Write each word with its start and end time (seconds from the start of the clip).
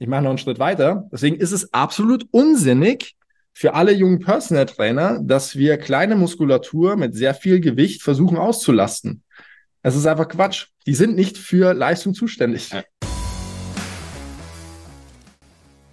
ich 0.00 0.08
mache 0.08 0.22
noch 0.22 0.30
einen 0.30 0.38
Schritt 0.38 0.58
weiter. 0.58 1.08
Deswegen 1.12 1.36
ist 1.36 1.52
es 1.52 1.74
absolut 1.74 2.26
unsinnig 2.30 3.16
für 3.52 3.74
alle 3.74 3.92
jungen 3.92 4.18
Personal 4.18 4.64
Trainer, 4.64 5.20
dass 5.22 5.56
wir 5.56 5.76
kleine 5.76 6.16
Muskulatur 6.16 6.96
mit 6.96 7.14
sehr 7.14 7.34
viel 7.34 7.60
Gewicht 7.60 8.02
versuchen 8.02 8.38
auszulasten. 8.38 9.22
Es 9.82 9.94
ist 9.94 10.06
einfach 10.06 10.28
Quatsch. 10.28 10.68
Die 10.86 10.94
sind 10.94 11.16
nicht 11.16 11.36
für 11.36 11.74
Leistung 11.74 12.14
zuständig. 12.14 12.70
Ja. 12.70 12.82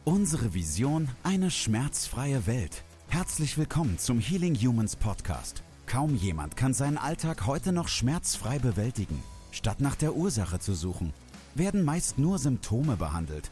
Unsere 0.05 0.53
Vision, 0.53 1.09
eine 1.23 1.51
schmerzfreie 1.51 2.47
Welt. 2.47 2.83
Herzlich 3.09 3.57
willkommen 3.57 3.97
zum 3.97 4.21
Healing 4.21 4.55
Humans 4.55 4.95
Podcast. 4.95 5.63
Kaum 5.85 6.15
jemand 6.15 6.55
kann 6.55 6.73
seinen 6.73 6.97
Alltag 6.97 7.45
heute 7.45 7.73
noch 7.73 7.89
schmerzfrei 7.89 8.57
bewältigen. 8.57 9.21
Statt 9.51 9.81
nach 9.81 9.95
der 9.95 10.15
Ursache 10.15 10.59
zu 10.59 10.73
suchen, 10.75 11.13
werden 11.55 11.83
meist 11.83 12.17
nur 12.17 12.37
Symptome 12.37 12.95
behandelt 12.95 13.51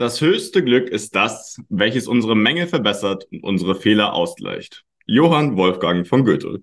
Das 0.00 0.22
höchste 0.22 0.64
Glück 0.64 0.88
ist 0.88 1.14
das, 1.14 1.60
welches 1.68 2.08
unsere 2.08 2.34
Mängel 2.34 2.66
verbessert 2.66 3.26
und 3.30 3.44
unsere 3.44 3.74
Fehler 3.74 4.14
ausgleicht. 4.14 4.82
Johann 5.04 5.58
Wolfgang 5.58 6.06
von 6.06 6.24
Goethe. 6.24 6.62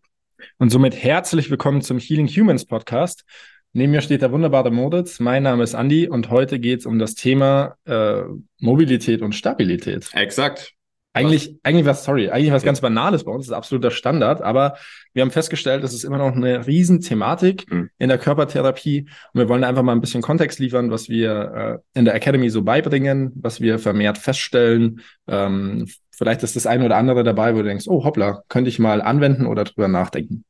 Und 0.58 0.72
somit 0.72 0.96
herzlich 0.96 1.52
willkommen 1.52 1.84
zum 1.84 2.00
Healing 2.00 2.28
Humans 2.28 2.66
Podcast. 2.66 3.26
Neben 3.74 3.92
mir 3.92 4.02
steht 4.02 4.24
der 4.24 4.32
wunderbare 4.32 4.72
Moritz. 4.72 5.20
Mein 5.20 5.44
Name 5.44 5.62
ist 5.62 5.76
Andi 5.76 6.08
und 6.08 6.32
heute 6.32 6.60
geht 6.60 6.80
es 6.80 6.88
um 6.88 6.98
das 6.98 7.14
Thema 7.14 7.76
äh, 7.86 8.24
Mobilität 8.60 9.22
und 9.22 9.36
Stabilität. 9.36 10.10
Exakt. 10.14 10.74
Eigentlich, 11.18 11.56
eigentlich 11.64 11.86
was, 11.86 12.04
sorry, 12.04 12.30
eigentlich 12.30 12.52
was 12.52 12.64
ganz 12.64 12.82
Banales 12.82 13.24
bei 13.24 13.32
uns, 13.32 13.46
das 13.46 13.52
ist 13.52 13.58
absoluter 13.58 13.92
Standard, 13.92 14.42
aber 14.42 14.78
wir 15.14 15.22
haben 15.22 15.32
festgestellt, 15.32 15.84
das 15.84 15.94
ist 15.94 16.04
immer 16.04 16.18
noch 16.18 16.36
eine 16.36 16.66
Riesenthematik 16.66 17.72
mhm. 17.72 17.90
in 17.98 18.10
der 18.10 18.18
Körpertherapie 18.18 19.08
und 19.34 19.40
wir 19.40 19.50
wollen 19.50 19.64
einfach 19.64 19.84
mal 19.84 19.94
ein 19.94 20.02
bisschen 20.02 20.22
Kontext 20.22 20.60
liefern, 20.60 20.92
was 20.92 21.10
wir 21.10 21.82
äh, 21.94 22.00
in 22.00 22.06
der 22.06 22.16
Academy 22.16 22.50
so 22.50 22.62
beibringen, 22.62 23.32
was 23.36 23.62
wir 23.62 23.80
vermehrt 23.80 24.18
feststellen. 24.18 25.02
Ähm, 25.28 25.88
vielleicht 26.12 26.44
ist 26.44 26.56
das 26.56 26.68
eine 26.68 26.86
oder 26.86 26.98
andere 26.98 27.24
dabei, 27.24 27.54
wo 27.54 27.60
du 27.60 27.66
denkst, 27.66 27.88
oh 27.88 28.04
hoppla, 28.04 28.44
könnte 28.50 28.70
ich 28.70 28.80
mal 28.80 29.02
anwenden 29.02 29.46
oder 29.46 29.64
drüber 29.64 29.88
nachdenken. 29.88 30.44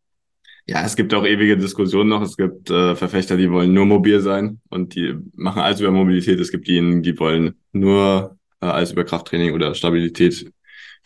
Ja, 0.70 0.84
es 0.84 0.98
gibt 0.98 1.14
auch 1.14 1.26
ewige 1.26 1.56
Diskussionen 1.56 2.10
noch. 2.10 2.22
Es 2.22 2.36
gibt 2.36 2.70
äh, 2.70 2.94
Verfechter, 2.94 3.38
die 3.38 3.50
wollen 3.50 3.74
nur 3.74 3.86
mobil 3.86 4.20
sein 4.20 4.60
und 4.70 4.96
die 4.96 5.16
machen 5.34 5.62
alles 5.62 5.80
über 5.80 5.92
Mobilität. 5.92 6.42
Es 6.42 6.52
gibt 6.52 6.68
diejenigen, 6.68 7.04
die 7.04 7.18
wollen 7.18 7.56
nur 7.72 8.38
äh, 8.60 8.66
alles 8.66 8.92
über 8.92 9.06
Krafttraining 9.06 9.54
oder 9.54 9.74
Stabilität 9.76 10.52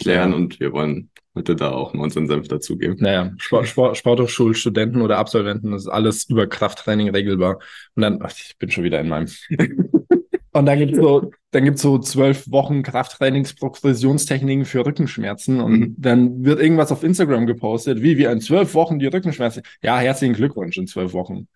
klären 0.01 0.33
und 0.33 0.59
wir 0.59 0.73
wollen 0.73 1.09
heute 1.35 1.55
da 1.55 1.71
auch 1.71 1.93
mal 1.93 2.03
unseren 2.03 2.27
Senf 2.27 2.47
dazugeben. 2.47 2.97
Naja, 2.99 3.31
Sport, 3.37 3.67
Sport, 3.67 3.97
Sporthochschulstudenten 3.97 5.01
oder 5.01 5.17
Absolventen, 5.17 5.71
das 5.71 5.83
ist 5.83 5.87
alles 5.87 6.25
über 6.29 6.47
Krafttraining 6.47 7.09
regelbar. 7.09 7.59
Und 7.95 8.01
dann, 8.01 8.19
ach, 8.21 8.31
ich 8.31 8.57
bin 8.57 8.69
schon 8.69 8.83
wieder 8.83 8.99
in 8.99 9.07
meinem. 9.07 9.27
und 10.51 10.65
dann 10.65 10.79
gibt's 10.79 10.97
so, 10.97 11.31
dann 11.51 11.63
gibt's 11.63 11.81
so 11.81 11.99
zwölf 11.99 12.49
Wochen 12.51 12.83
Krafttrainingsprogressionstechniken 12.83 14.65
für 14.65 14.85
Rückenschmerzen 14.85 15.61
und 15.61 15.79
mhm. 15.79 15.95
dann 15.97 16.43
wird 16.43 16.59
irgendwas 16.59 16.91
auf 16.91 17.03
Instagram 17.03 17.45
gepostet, 17.45 18.01
wie 18.01 18.17
wir 18.17 18.31
in 18.31 18.41
zwölf 18.41 18.73
Wochen 18.73 18.99
die 18.99 19.07
Rückenschmerzen. 19.07 19.63
Ja, 19.81 19.99
herzlichen 19.99 20.35
Glückwunsch 20.35 20.77
in 20.77 20.87
zwölf 20.87 21.13
Wochen. 21.13 21.47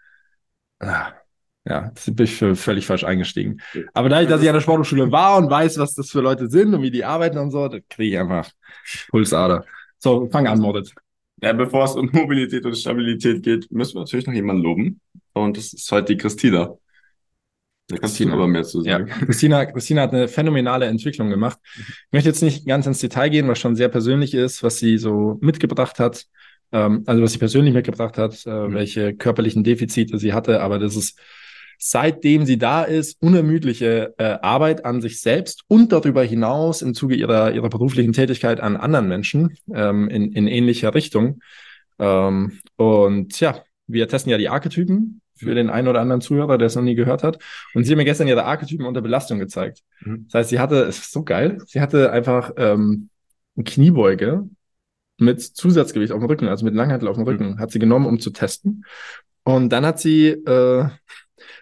Ah. 0.79 1.13
Ja, 1.67 1.91
das 1.95 2.05
bin 2.05 2.25
ich 2.25 2.35
für 2.35 2.55
völlig 2.55 2.85
falsch 2.85 3.03
eingestiegen. 3.03 3.59
Aber 3.93 4.07
da 4.07 4.21
ich, 4.21 4.29
dass 4.29 4.41
ich 4.41 4.47
an 4.47 4.53
der 4.53 4.61
Sporthochschule 4.61 5.11
war 5.11 5.37
und 5.37 5.49
weiß, 5.49 5.79
was 5.79 5.95
das 5.95 6.11
für 6.11 6.21
Leute 6.21 6.47
sind 6.47 6.73
und 6.75 6.83
wie 6.83 6.91
die 6.91 7.03
arbeiten 7.03 7.39
und 7.39 7.49
so, 7.49 7.67
da 7.67 7.79
kriege 7.89 8.15
ich 8.15 8.19
einfach 8.19 8.51
Pulsader. 9.09 9.65
So, 9.97 10.29
fang 10.31 10.45
an, 10.47 10.59
Moritz. 10.59 10.93
Ja, 11.41 11.53
bevor 11.53 11.85
es 11.85 11.95
um 11.95 12.09
Mobilität 12.13 12.65
und 12.65 12.77
Stabilität 12.77 13.41
geht, 13.41 13.71
müssen 13.71 13.95
wir 13.95 14.01
natürlich 14.01 14.27
noch 14.27 14.33
jemanden 14.33 14.61
loben. 14.61 15.01
Und 15.33 15.57
das 15.57 15.73
ist 15.73 15.91
halt 15.91 16.07
die 16.07 16.17
Christina. 16.17 16.77
Da 17.87 17.97
kannst 17.97 18.15
Christina. 18.15 18.31
du 18.31 18.37
aber 18.37 18.47
mehr 18.47 18.63
zu 18.63 18.81
sagen. 18.81 19.07
Ja, 19.07 19.15
Christina, 19.25 19.65
Christina 19.65 20.01
hat 20.03 20.13
eine 20.13 20.27
phänomenale 20.27 20.85
Entwicklung 20.85 21.29
gemacht. 21.29 21.57
Ich 21.75 22.11
möchte 22.11 22.29
jetzt 22.29 22.43
nicht 22.43 22.67
ganz 22.67 22.85
ins 22.85 22.99
Detail 22.99 23.29
gehen, 23.29 23.47
was 23.47 23.57
schon 23.57 23.75
sehr 23.75 23.89
persönlich 23.89 24.35
ist, 24.35 24.61
was 24.61 24.77
sie 24.77 24.99
so 24.99 25.39
mitgebracht 25.41 25.99
hat. 25.99 26.25
Ähm, 26.71 27.03
also 27.05 27.23
was 27.23 27.33
sie 27.33 27.39
persönlich 27.39 27.73
mitgebracht 27.73 28.17
hat, 28.17 28.45
äh, 28.45 28.49
mhm. 28.49 28.73
welche 28.73 29.15
körperlichen 29.15 29.63
Defizite 29.63 30.17
sie 30.17 30.33
hatte, 30.33 30.61
aber 30.61 30.79
das 30.79 30.95
ist 30.95 31.19
seitdem 31.77 32.45
sie 32.45 32.57
da 32.57 32.83
ist, 32.83 33.21
unermüdliche 33.21 34.13
äh, 34.17 34.37
Arbeit 34.41 34.85
an 34.85 35.01
sich 35.01 35.21
selbst 35.21 35.63
und 35.67 35.91
darüber 35.91 36.23
hinaus 36.23 36.81
im 36.81 36.93
Zuge 36.93 37.15
ihrer, 37.15 37.53
ihrer 37.53 37.69
beruflichen 37.69 38.13
Tätigkeit 38.13 38.59
an 38.59 38.77
anderen 38.77 39.07
Menschen 39.07 39.57
ähm, 39.73 40.09
in, 40.09 40.31
in 40.31 40.47
ähnlicher 40.47 40.93
Richtung. 40.93 41.41
Ähm, 41.99 42.59
und 42.75 43.39
ja, 43.39 43.63
wir 43.87 44.07
testen 44.07 44.31
ja 44.31 44.37
die 44.37 44.49
Archetypen 44.49 45.21
für 45.35 45.53
den 45.53 45.69
einen 45.69 45.87
oder 45.87 46.01
anderen 46.01 46.21
Zuhörer, 46.21 46.57
der 46.57 46.67
es 46.67 46.75
noch 46.75 46.83
nie 46.83 46.95
gehört 46.95 47.23
hat. 47.23 47.39
Und 47.73 47.83
sie 47.83 47.91
haben 47.91 47.97
mir 47.97 48.05
gestern 48.05 48.27
ihre 48.27 48.45
Archetypen 48.45 48.85
unter 48.85 49.01
Belastung 49.01 49.39
gezeigt. 49.39 49.81
Mhm. 50.01 50.25
Das 50.27 50.39
heißt, 50.39 50.49
sie 50.49 50.59
hatte, 50.59 50.83
es 50.83 50.99
ist 50.99 51.11
so 51.11 51.23
geil, 51.23 51.57
sie 51.67 51.81
hatte 51.81 52.11
einfach 52.11 52.51
ähm, 52.57 53.09
eine 53.55 53.63
Kniebeuge 53.63 54.47
mit 55.17 55.41
Zusatzgewicht 55.41 56.11
auf 56.11 56.19
dem 56.19 56.27
Rücken, 56.27 56.47
also 56.47 56.65
mit 56.65 56.73
Langhantel 56.73 57.07
auf 57.07 57.15
dem 57.15 57.25
Rücken, 57.25 57.51
mhm. 57.51 57.59
hat 57.59 57.71
sie 57.71 57.79
genommen, 57.79 58.05
um 58.05 58.19
zu 58.19 58.31
testen. 58.31 58.85
Und 59.43 59.69
dann 59.69 59.85
hat 59.85 59.99
sie 59.99 60.29
äh, 60.29 60.87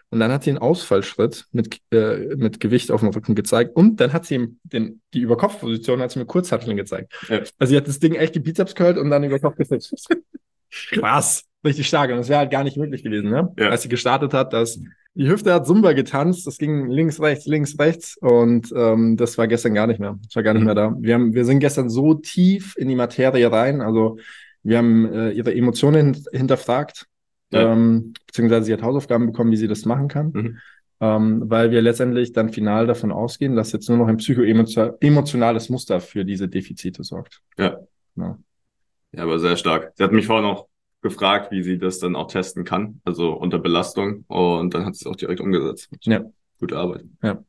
und 0.09 0.19
dann 0.19 0.31
hat 0.31 0.43
sie 0.43 0.51
einen 0.51 0.59
Ausfallschritt 0.59 1.45
mit, 1.51 1.79
äh, 1.91 2.35
mit 2.35 2.59
Gewicht 2.59 2.91
auf 2.91 3.01
dem 3.01 3.09
Rücken 3.09 3.35
gezeigt. 3.35 3.75
Und 3.75 3.99
dann 3.99 4.13
hat 4.13 4.25
sie 4.25 4.35
ihm 4.35 4.59
den, 4.63 5.01
die 5.13 5.21
Überkopfposition 5.21 6.01
hat 6.01 6.11
sie 6.11 6.19
mir 6.19 6.25
Kurzhanteln 6.25 6.77
gezeigt. 6.77 7.13
Ja. 7.29 7.41
Also 7.57 7.71
sie 7.71 7.77
hat 7.77 7.87
das 7.87 7.99
Ding 7.99 8.13
echt 8.15 8.35
die 8.35 8.39
Bizeps 8.39 8.75
curlt 8.75 8.97
und 8.97 9.09
dann 9.09 9.23
über 9.23 9.39
Kopf 9.39 9.55
gesetzt. 9.55 10.07
Krass. 10.89 11.43
Richtig 11.65 11.87
stark. 11.87 12.11
Und 12.11 12.17
das 12.17 12.29
wäre 12.29 12.39
halt 12.39 12.51
gar 12.51 12.63
nicht 12.63 12.77
möglich 12.77 13.03
gewesen, 13.03 13.29
ne? 13.29 13.53
Ja. 13.57 13.69
Als 13.69 13.83
sie 13.83 13.89
gestartet 13.89 14.33
hat, 14.33 14.51
dass 14.51 14.79
die 15.15 15.29
Hüfte 15.29 15.53
hat 15.53 15.67
Zumba 15.67 15.93
getanzt, 15.93 16.47
das 16.47 16.57
ging 16.57 16.89
links, 16.89 17.21
rechts, 17.21 17.45
links, 17.45 17.77
rechts 17.77 18.17
und 18.17 18.73
ähm, 18.75 19.15
das 19.15 19.37
war 19.37 19.47
gestern 19.47 19.75
gar 19.75 19.85
nicht 19.85 19.99
mehr. 19.99 20.17
Das 20.25 20.35
war 20.35 20.43
gar 20.43 20.53
nicht 20.53 20.61
mhm. 20.61 20.65
mehr 20.65 20.75
da. 20.75 20.95
Wir, 20.99 21.13
haben, 21.13 21.33
wir 21.33 21.45
sind 21.45 21.59
gestern 21.59 21.89
so 21.89 22.15
tief 22.15 22.75
in 22.77 22.89
die 22.89 22.95
Materie 22.95 23.51
rein, 23.51 23.81
also 23.81 24.17
wir 24.63 24.77
haben 24.77 25.05
äh, 25.13 25.31
ihre 25.31 25.53
Emotionen 25.53 26.25
hinterfragt, 26.31 27.07
ja. 27.53 27.71
ähm, 27.71 28.13
beziehungsweise 28.27 28.65
sie 28.65 28.73
hat 28.73 28.81
Hausaufgaben 28.81 29.27
bekommen, 29.27 29.51
wie 29.51 29.57
sie 29.57 29.67
das 29.67 29.85
machen 29.85 30.07
kann. 30.07 30.31
Mhm. 30.33 30.57
Ähm, 30.99 31.43
weil 31.47 31.71
wir 31.71 31.81
letztendlich 31.81 32.31
dann 32.31 32.49
final 32.49 32.87
davon 32.87 33.11
ausgehen, 33.11 33.55
dass 33.55 33.71
jetzt 33.71 33.89
nur 33.89 33.97
noch 33.97 34.07
ein 34.07 34.17
psychoemotionales 34.17 35.69
Muster 35.69 35.99
für 35.99 36.23
diese 36.23 36.47
Defizite 36.47 37.03
sorgt. 37.03 37.41
Ja. 37.57 37.79
ja. 38.15 38.37
Ja, 39.11 39.23
aber 39.23 39.37
sehr 39.37 39.57
stark. 39.57 39.91
Sie 39.95 40.03
hat 40.03 40.11
mich 40.11 40.25
vorhin 40.25 40.49
noch 40.49 40.67
gefragt, 41.01 41.51
wie 41.51 41.61
sie 41.61 41.77
das 41.77 41.99
dann 41.99 42.15
auch 42.15 42.27
testen 42.27 42.63
kann, 42.63 43.01
also 43.03 43.33
unter 43.33 43.59
Belastung. 43.59 44.23
Und 44.27 44.73
dann 44.73 44.85
hat 44.85 44.95
sie 44.95 45.05
es 45.05 45.11
auch 45.11 45.15
direkt 45.15 45.41
umgesetzt. 45.41 45.89
Ja. 46.01 46.23
Gute 46.59 46.77
Arbeit. 46.77 47.03
Ja. 47.21 47.43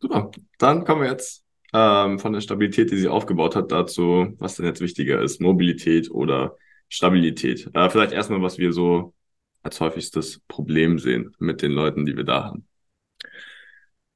Super. 0.00 0.30
Dann 0.58 0.84
kommen 0.84 1.02
wir 1.02 1.10
jetzt 1.10 1.44
ähm, 1.74 2.18
von 2.18 2.32
der 2.32 2.40
Stabilität, 2.40 2.90
die 2.90 2.96
sie 2.96 3.08
aufgebaut 3.08 3.56
hat, 3.56 3.72
dazu, 3.72 4.34
was 4.38 4.56
denn 4.56 4.66
jetzt 4.66 4.80
wichtiger 4.80 5.20
ist, 5.20 5.40
Mobilität 5.40 6.10
oder 6.10 6.56
Stabilität. 6.90 7.70
Äh, 7.72 7.88
vielleicht 7.88 8.12
erstmal, 8.12 8.42
was 8.42 8.58
wir 8.58 8.72
so 8.72 9.14
als 9.62 9.80
häufigstes 9.80 10.40
Problem 10.48 10.98
sehen 10.98 11.34
mit 11.38 11.62
den 11.62 11.72
Leuten, 11.72 12.04
die 12.04 12.16
wir 12.16 12.24
da 12.24 12.44
haben. 12.44 12.66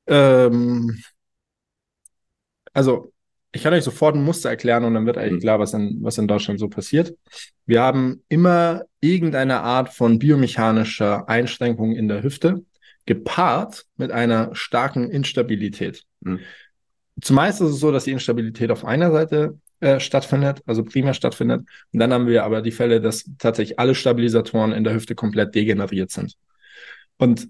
Ähm, 0.07 1.03
also, 2.73 3.13
ich 3.53 3.63
kann 3.63 3.73
euch 3.73 3.85
sofort 3.85 4.17
ein 4.17 4.25
Muster 4.25 4.51
erklären 4.51 4.85
und 4.85 4.95
dann 4.95 5.07
wird 5.07 5.17
eigentlich 5.17 5.35
mhm. 5.35 5.41
klar, 5.41 5.61
was 5.61 5.73
in, 5.73 5.99
was 6.03 6.19
in 6.19 6.27
Deutschland 6.27 6.59
so 6.59 6.69
passiert. 6.69 7.17
Wir 7.67 7.81
haben 7.81 8.25
immer 8.29 8.83
irgendeine 9.01 9.61
Art 9.61 9.95
von 9.95 10.19
biomechanischer 10.19 11.29
Einschränkung 11.29 11.95
in 11.95 12.09
der 12.09 12.23
Hüfte, 12.23 12.65
gepaart 13.07 13.85
mit 13.97 14.11
einer 14.11 14.55
starken 14.55 15.11
Instabilität. 15.11 16.03
Mhm. 16.21 16.41
Zumeist 17.21 17.61
ist 17.61 17.71
es 17.71 17.79
so, 17.79 17.93
dass 17.93 18.05
die 18.05 18.11
Instabilität 18.11 18.73
auf 18.73 18.85
einer 18.85 19.13
Seite 19.13 19.59
äh, 19.81 20.01
stattfindet, 20.01 20.63
also 20.67 20.85
primär 20.85 21.15
stattfindet. 21.15 21.63
Und 21.93 21.99
dann 21.99 22.13
haben 22.13 22.27
wir 22.27 22.45
aber 22.45 22.63
die 22.63 22.73
Fälle, 22.73 23.01
dass 23.01 23.25
tatsächlich 23.39 23.79
alle 23.79 23.95
Stabilisatoren 23.95 24.73
in 24.73 24.85
der 24.85 24.95
Hüfte 24.95 25.15
komplett 25.15 25.55
degeneriert 25.55 26.11
sind. 26.11 26.37
Und 27.19 27.49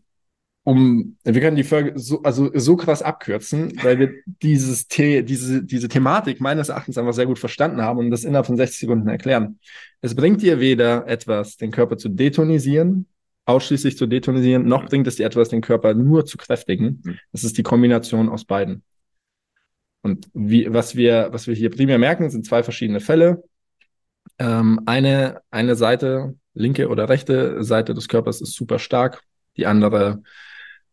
um, 0.67 1.19
wir 1.25 1.41
können 1.43 1.57
die 1.57 1.65
Folge 1.65 1.93
so, 1.99 2.23
also 2.23 2.51
so 2.55 2.77
krass 2.77 3.03
abkürzen, 3.03 3.73
weil 3.83 3.99
wir 3.99 4.15
dieses 4.25 4.87
The 4.91 5.23
diese, 5.23 5.63
diese 5.63 5.89
Thematik 5.89 6.41
meines 6.41 6.71
Erachtens 6.71 6.97
einfach 6.97 7.13
sehr 7.13 7.27
gut 7.27 7.39
verstanden 7.39 7.83
haben 7.83 7.99
und 7.99 8.11
das 8.11 8.25
innerhalb 8.25 8.47
von 8.47 8.57
60 8.57 8.81
Sekunden 8.81 9.09
erklären. 9.09 9.59
Es 10.01 10.15
bringt 10.15 10.41
dir 10.41 10.61
weder 10.61 11.07
etwas, 11.07 11.59
den 11.59 11.71
Körper 11.71 11.99
zu 11.99 12.09
detonisieren, 12.09 13.07
ausschließlich 13.45 13.99
zu 13.99 14.07
detonisieren, 14.07 14.67
noch 14.67 14.87
bringt 14.87 15.07
es 15.07 15.17
dir 15.17 15.27
etwas, 15.27 15.51
den 15.51 15.61
Körper 15.61 15.93
nur 15.93 16.25
zu 16.25 16.39
kräftigen. 16.39 17.03
Es 17.33 17.45
ist 17.45 17.59
die 17.59 17.63
Kombination 17.63 18.31
aus 18.31 18.47
beiden. 18.47 18.83
Und 20.05 20.29
wie, 20.35 20.71
was 20.71 20.97
wir, 20.97 21.29
was 21.31 21.47
wir 21.47 21.55
hier 21.55 21.71
primär 21.71 21.99
merken, 21.99 22.29
sind 22.29 22.45
zwei 22.45 22.63
verschiedene 22.63 23.01
Fälle. 23.01 23.43
Ähm, 24.39 24.81
eine, 24.85 25.41
eine 25.51 25.77
Seite, 25.77 26.35
linke 26.53 26.91
oder 26.91 27.09
rechte 27.09 27.65
Seite 27.65 27.95
des 27.95 28.07
Körpers 28.09 28.43
ist 28.43 28.53
super 28.53 28.79
stark. 28.79 29.23
Die 29.57 29.65
andere, 29.65 30.23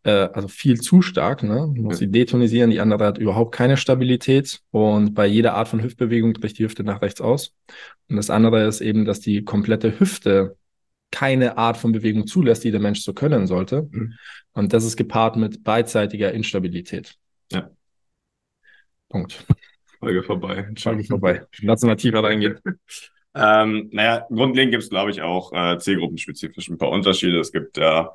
äh, 0.03 0.29
also 0.31 0.47
viel 0.47 0.79
zu 0.79 1.01
stark, 1.01 1.43
ne? 1.43 1.67
Muss 1.75 1.97
sie 1.97 2.09
detonisieren. 2.09 2.69
Die 2.69 2.79
andere 2.79 3.03
hat 3.03 3.17
überhaupt 3.17 3.53
keine 3.53 3.75
Stabilität. 3.75 4.61
Und 4.71 5.13
bei 5.13 5.27
jeder 5.27 5.55
Art 5.55 5.67
von 5.67 5.83
Hüftbewegung 5.83 6.31
bricht 6.31 6.57
die 6.57 6.63
Hüfte 6.63 6.85
nach 6.85 7.01
rechts 7.01 7.19
aus. 7.19 7.53
Und 8.07 8.15
das 8.15 8.29
andere 8.29 8.65
ist 8.65 8.79
eben, 8.79 9.03
dass 9.03 9.19
die 9.19 9.43
komplette 9.43 9.99
Hüfte 9.99 10.55
keine 11.11 11.57
Art 11.57 11.75
von 11.75 11.91
Bewegung 11.91 12.27
zulässt, 12.27 12.63
die 12.63 12.71
der 12.71 12.79
Mensch 12.79 13.01
so 13.01 13.11
können 13.11 13.45
sollte. 13.45 13.89
Mhm. 13.91 14.13
Und 14.53 14.71
das 14.71 14.85
ist 14.85 14.95
gepaart 14.95 15.35
mit 15.35 15.65
beidseitiger 15.65 16.31
Instabilität. 16.31 17.17
Ja. 17.51 17.71
Punkt. 19.11 19.45
Folge 19.99 20.23
vorbei. 20.23 20.67
Folge 20.77 21.03
vorbei. 21.03 21.45
Lass 21.61 21.83
mal 21.83 21.95
tiefer 21.95 22.23
reingehen. 22.23 22.59
ähm, 23.35 23.89
naja, 23.91 24.25
grundlegend 24.29 24.71
gibt 24.71 24.83
es, 24.83 24.89
glaube 24.89 25.11
ich, 25.11 25.21
auch 25.21 25.53
äh, 25.53 25.77
zielgruppenspezifisch 25.77 26.69
ein 26.69 26.77
paar 26.77 26.89
Unterschiede. 26.89 27.39
Es 27.39 27.51
gibt 27.51 27.77
ja 27.77 28.05
äh, 28.05 28.07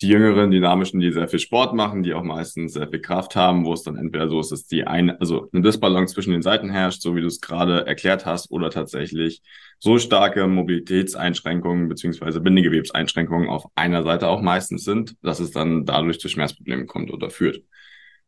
die 0.00 0.08
jüngeren, 0.08 0.52
dynamischen, 0.52 1.00
die 1.00 1.10
sehr 1.10 1.26
viel 1.26 1.40
Sport 1.40 1.74
machen, 1.74 2.04
die 2.04 2.14
auch 2.14 2.22
meistens 2.22 2.74
sehr 2.74 2.88
viel 2.88 3.00
Kraft 3.00 3.34
haben, 3.34 3.64
wo 3.64 3.72
es 3.72 3.82
dann 3.82 3.96
entweder 3.96 4.28
so 4.28 4.38
ist, 4.38 4.52
dass 4.52 4.66
die 4.66 4.86
eine, 4.86 5.20
also 5.20 5.48
eine 5.52 5.62
Disbalance 5.62 6.14
zwischen 6.14 6.32
den 6.32 6.42
Seiten 6.42 6.70
herrscht, 6.70 7.02
so 7.02 7.16
wie 7.16 7.20
du 7.20 7.26
es 7.26 7.40
gerade 7.40 7.84
erklärt 7.84 8.24
hast, 8.24 8.50
oder 8.52 8.70
tatsächlich 8.70 9.42
so 9.80 9.98
starke 9.98 10.46
Mobilitätseinschränkungen 10.46 11.88
beziehungsweise 11.88 12.40
Bindegewebseinschränkungen 12.40 13.48
auf 13.48 13.66
einer 13.74 14.04
Seite 14.04 14.28
auch 14.28 14.40
meistens 14.40 14.84
sind, 14.84 15.16
dass 15.22 15.40
es 15.40 15.50
dann 15.50 15.84
dadurch 15.84 16.20
zu 16.20 16.28
Schmerzproblemen 16.28 16.86
kommt 16.86 17.12
oder 17.12 17.30
führt. 17.30 17.62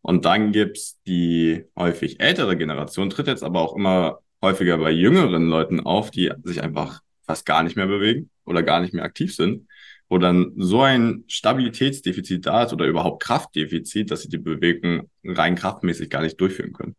Und 0.03 0.25
dann 0.25 0.53
gibt's 0.53 0.99
die 1.07 1.65
häufig 1.77 2.21
ältere 2.21 2.57
Generation, 2.57 3.11
tritt 3.11 3.27
jetzt 3.27 3.45
aber 3.45 3.61
auch 3.61 3.77
immer 3.77 4.21
häufiger 4.43 4.79
bei 4.79 4.91
jüngeren 4.91 5.49
Leuten 5.49 5.81
auf, 5.81 6.11
die 6.11 6.33
sich 6.45 6.63
einfach 6.63 7.01
fast 7.27 7.45
gar 7.45 7.63
nicht 7.63 7.77
mehr 7.77 7.87
bewegen 7.87 8.31
oder 8.45 8.63
gar 8.63 8.81
nicht 8.81 8.95
mehr 8.95 9.05
aktiv 9.05 9.35
sind 9.35 9.67
wo 10.11 10.19
dann 10.19 10.53
so 10.57 10.83
ein 10.83 11.25
Stabilitätsdefizit 11.29 12.45
da 12.45 12.65
ist 12.65 12.73
oder 12.73 12.87
überhaupt 12.87 13.23
Kraftdefizit, 13.23 14.11
dass 14.11 14.23
sie 14.23 14.29
die 14.29 14.39
Bewegung 14.39 15.09
rein 15.25 15.55
kraftmäßig 15.55 16.11
gar 16.11 16.23
nicht 16.23 16.39
durchführen 16.41 16.73
können. 16.73 16.97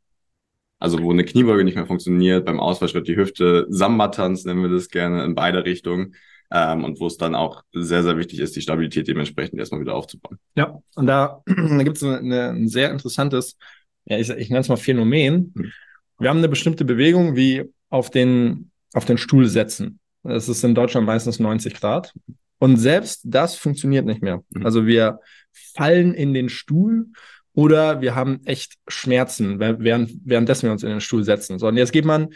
Also 0.79 1.03
wo 1.03 1.11
eine 1.11 1.25
Kniebeuge 1.25 1.65
nicht 1.65 1.75
mehr 1.75 1.85
funktioniert, 1.85 2.45
beim 2.45 2.59
Ausfallschritt 2.59 3.07
die 3.07 3.17
Hüfte, 3.17 3.67
Samba-Tanz 3.69 4.45
nennen 4.45 4.63
wir 4.63 4.69
das 4.69 4.87
gerne, 4.87 5.25
in 5.25 5.35
beide 5.35 5.65
Richtungen. 5.65 6.15
Ähm, 6.51 6.83
und 6.83 6.99
wo 6.99 7.07
es 7.07 7.17
dann 7.17 7.33
auch 7.33 7.63
sehr, 7.71 8.03
sehr 8.03 8.17
wichtig 8.17 8.39
ist, 8.39 8.55
die 8.55 8.61
Stabilität 8.61 9.07
dementsprechend 9.07 9.57
erstmal 9.59 9.81
wieder 9.81 9.95
aufzubauen. 9.95 10.37
Ja, 10.55 10.79
und 10.95 11.07
da, 11.07 11.41
da 11.45 11.83
gibt 11.83 11.97
es 11.97 12.03
ein 12.03 12.67
sehr 12.67 12.91
interessantes, 12.91 13.57
ja, 14.05 14.17
ich, 14.17 14.29
ich 14.29 14.49
nenne 14.49 14.61
es 14.61 14.69
mal 14.69 14.75
Phänomen. 14.75 15.53
Hm. 15.55 15.71
Wir 16.19 16.29
haben 16.29 16.37
eine 16.37 16.49
bestimmte 16.49 16.85
Bewegung 16.85 17.35
wie 17.35 17.63
auf 17.89 18.09
den, 18.09 18.71
auf 18.93 19.05
den 19.05 19.17
Stuhl 19.17 19.47
setzen. 19.47 19.99
Das 20.23 20.49
ist 20.49 20.63
in 20.63 20.75
Deutschland 20.75 21.07
meistens 21.07 21.39
90 21.39 21.73
Grad. 21.73 22.13
Und 22.59 22.77
selbst 22.77 23.21
das 23.23 23.55
funktioniert 23.55 24.05
nicht 24.05 24.21
mehr. 24.21 24.43
Mhm. 24.51 24.65
Also 24.65 24.85
wir 24.85 25.19
fallen 25.51 26.13
in 26.13 26.33
den 26.33 26.49
Stuhl 26.49 27.07
oder 27.53 28.01
wir 28.01 28.13
haben 28.13 28.41
echt 28.45 28.75
Schmerzen, 28.87 29.59
während, 29.59 30.11
währenddessen 30.23 30.63
wir 30.67 30.71
uns 30.71 30.83
in 30.83 30.89
den 30.89 31.01
Stuhl 31.01 31.23
setzen. 31.23 31.59
So, 31.59 31.67
und 31.67 31.77
jetzt 31.77 31.91
geht 31.91 32.05
man 32.05 32.29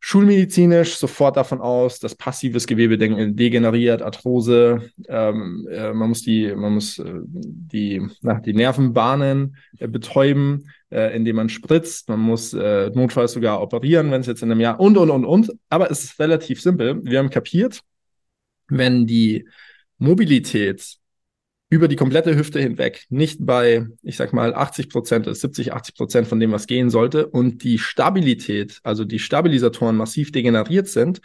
schulmedizinisch 0.00 0.96
sofort 0.96 1.36
davon 1.36 1.60
aus, 1.60 1.98
dass 1.98 2.14
passives 2.14 2.66
Gewebe 2.66 2.96
degeneriert, 2.98 4.02
Arthrose, 4.02 4.90
ähm, 5.08 5.66
äh, 5.70 5.92
man 5.92 6.10
muss 6.10 6.22
die, 6.22 6.54
man 6.54 6.74
muss 6.74 6.98
äh, 6.98 7.20
die, 7.24 8.06
na, 8.22 8.40
die 8.40 8.54
Nervenbahnen 8.54 9.56
äh, 9.78 9.88
betäuben, 9.88 10.70
äh, 10.90 11.14
indem 11.16 11.36
man 11.36 11.48
spritzt, 11.48 12.08
man 12.08 12.20
muss 12.20 12.54
äh, 12.54 12.90
notfalls 12.90 13.32
sogar 13.32 13.60
operieren, 13.60 14.10
wenn 14.10 14.20
es 14.20 14.28
jetzt 14.28 14.42
in 14.42 14.52
einem 14.52 14.60
Jahr 14.60 14.78
und 14.78 14.96
und 14.96 15.10
und 15.10 15.24
und. 15.24 15.52
Aber 15.68 15.90
es 15.90 16.04
ist 16.04 16.20
relativ 16.20 16.62
simpel. 16.62 17.00
Wir 17.04 17.18
haben 17.18 17.30
kapiert, 17.30 17.80
wenn 18.68 19.06
die 19.06 19.48
Mobilität 19.98 20.98
über 21.70 21.88
die 21.88 21.96
komplette 21.96 22.34
Hüfte 22.36 22.60
hinweg 22.60 23.04
nicht 23.10 23.44
bei, 23.44 23.86
ich 24.02 24.16
sag 24.16 24.32
mal, 24.32 24.54
80 24.54 24.88
Prozent 24.88 25.26
ist, 25.26 25.42
70, 25.42 25.72
80 25.72 25.94
Prozent 25.94 26.28
von 26.28 26.40
dem, 26.40 26.52
was 26.52 26.66
gehen 26.66 26.90
sollte 26.90 27.26
und 27.26 27.62
die 27.62 27.78
Stabilität, 27.78 28.80
also 28.82 29.04
die 29.04 29.18
Stabilisatoren 29.18 29.96
massiv 29.96 30.32
degeneriert 30.32 30.88
sind, 30.88 31.20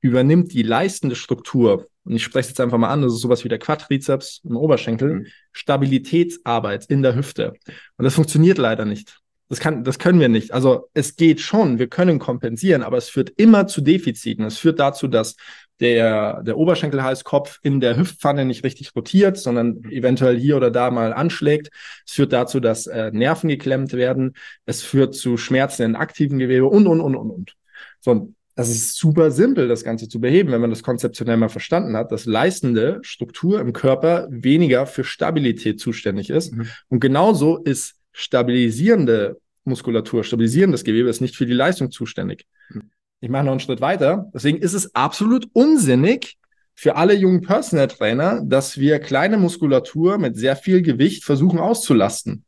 übernimmt 0.00 0.52
die 0.52 0.62
leistende 0.62 1.14
Struktur, 1.14 1.86
und 2.04 2.16
ich 2.16 2.24
spreche 2.24 2.40
es 2.40 2.48
jetzt 2.48 2.60
einfach 2.60 2.78
mal 2.78 2.90
an, 2.90 3.02
das 3.02 3.14
ist 3.14 3.20
sowas 3.20 3.44
wie 3.44 3.48
der 3.48 3.58
Quadrizeps 3.58 4.40
im 4.44 4.56
Oberschenkel, 4.56 5.14
mhm. 5.14 5.26
Stabilitätsarbeit 5.52 6.86
in 6.86 7.02
der 7.02 7.14
Hüfte. 7.14 7.54
Und 7.96 8.04
das 8.04 8.14
funktioniert 8.14 8.58
leider 8.58 8.84
nicht. 8.84 9.20
Das, 9.48 9.60
kann, 9.60 9.84
das 9.84 9.98
können 9.98 10.18
wir 10.18 10.28
nicht. 10.28 10.52
Also 10.52 10.88
es 10.94 11.16
geht 11.16 11.40
schon, 11.40 11.78
wir 11.78 11.86
können 11.86 12.18
kompensieren, 12.18 12.82
aber 12.82 12.96
es 12.96 13.08
führt 13.08 13.30
immer 13.36 13.66
zu 13.66 13.82
Defiziten. 13.82 14.44
Es 14.44 14.58
führt 14.58 14.80
dazu, 14.80 15.08
dass 15.08 15.36
der, 15.82 16.42
der 16.44 16.56
Oberschenkelhalskopf 16.56 17.58
in 17.62 17.80
der 17.80 17.96
Hüftpfanne 17.96 18.44
nicht 18.44 18.62
richtig 18.62 18.94
rotiert, 18.94 19.36
sondern 19.36 19.82
eventuell 19.90 20.38
hier 20.38 20.56
oder 20.56 20.70
da 20.70 20.90
mal 20.92 21.12
anschlägt. 21.12 21.70
Es 22.06 22.12
führt 22.12 22.32
dazu, 22.32 22.60
dass 22.60 22.86
äh, 22.86 23.10
Nerven 23.12 23.48
geklemmt 23.48 23.92
werden. 23.92 24.34
Es 24.64 24.82
führt 24.82 25.14
zu 25.14 25.36
Schmerzen 25.36 25.82
in 25.82 25.96
aktiven 25.96 26.38
Gewebe 26.38 26.66
und, 26.66 26.86
und, 26.86 27.00
und, 27.00 27.16
und, 27.16 27.30
und. 27.30 27.54
So, 28.00 28.32
das 28.54 28.68
ist 28.68 28.96
super 28.96 29.32
simpel, 29.32 29.66
das 29.66 29.82
Ganze 29.82 30.08
zu 30.08 30.20
beheben, 30.20 30.52
wenn 30.52 30.60
man 30.60 30.70
das 30.70 30.84
konzeptionell 30.84 31.36
mal 31.36 31.48
verstanden 31.48 31.96
hat, 31.96 32.12
dass 32.12 32.26
leistende 32.26 33.00
Struktur 33.02 33.60
im 33.60 33.72
Körper 33.72 34.28
weniger 34.30 34.86
für 34.86 35.02
Stabilität 35.02 35.80
zuständig 35.80 36.30
ist. 36.30 36.54
Mhm. 36.54 36.68
Und 36.88 37.00
genauso 37.00 37.56
ist 37.56 37.96
stabilisierende 38.12 39.38
Muskulatur, 39.64 40.22
stabilisierendes 40.22 40.84
Gewebe 40.84 41.08
ist 41.08 41.20
nicht 41.20 41.34
für 41.34 41.46
die 41.46 41.54
Leistung 41.54 41.90
zuständig. 41.90 42.46
Mhm. 42.70 42.90
Ich 43.22 43.28
mache 43.28 43.44
noch 43.44 43.52
einen 43.52 43.60
Schritt 43.60 43.80
weiter. 43.80 44.28
Deswegen 44.34 44.58
ist 44.58 44.74
es 44.74 44.96
absolut 44.96 45.48
unsinnig 45.52 46.38
für 46.74 46.96
alle 46.96 47.14
jungen 47.14 47.40
Personal 47.40 47.86
Trainer, 47.86 48.42
dass 48.44 48.78
wir 48.78 48.98
kleine 48.98 49.38
Muskulatur 49.38 50.18
mit 50.18 50.36
sehr 50.36 50.56
viel 50.56 50.82
Gewicht 50.82 51.22
versuchen 51.22 51.60
auszulasten. 51.60 52.44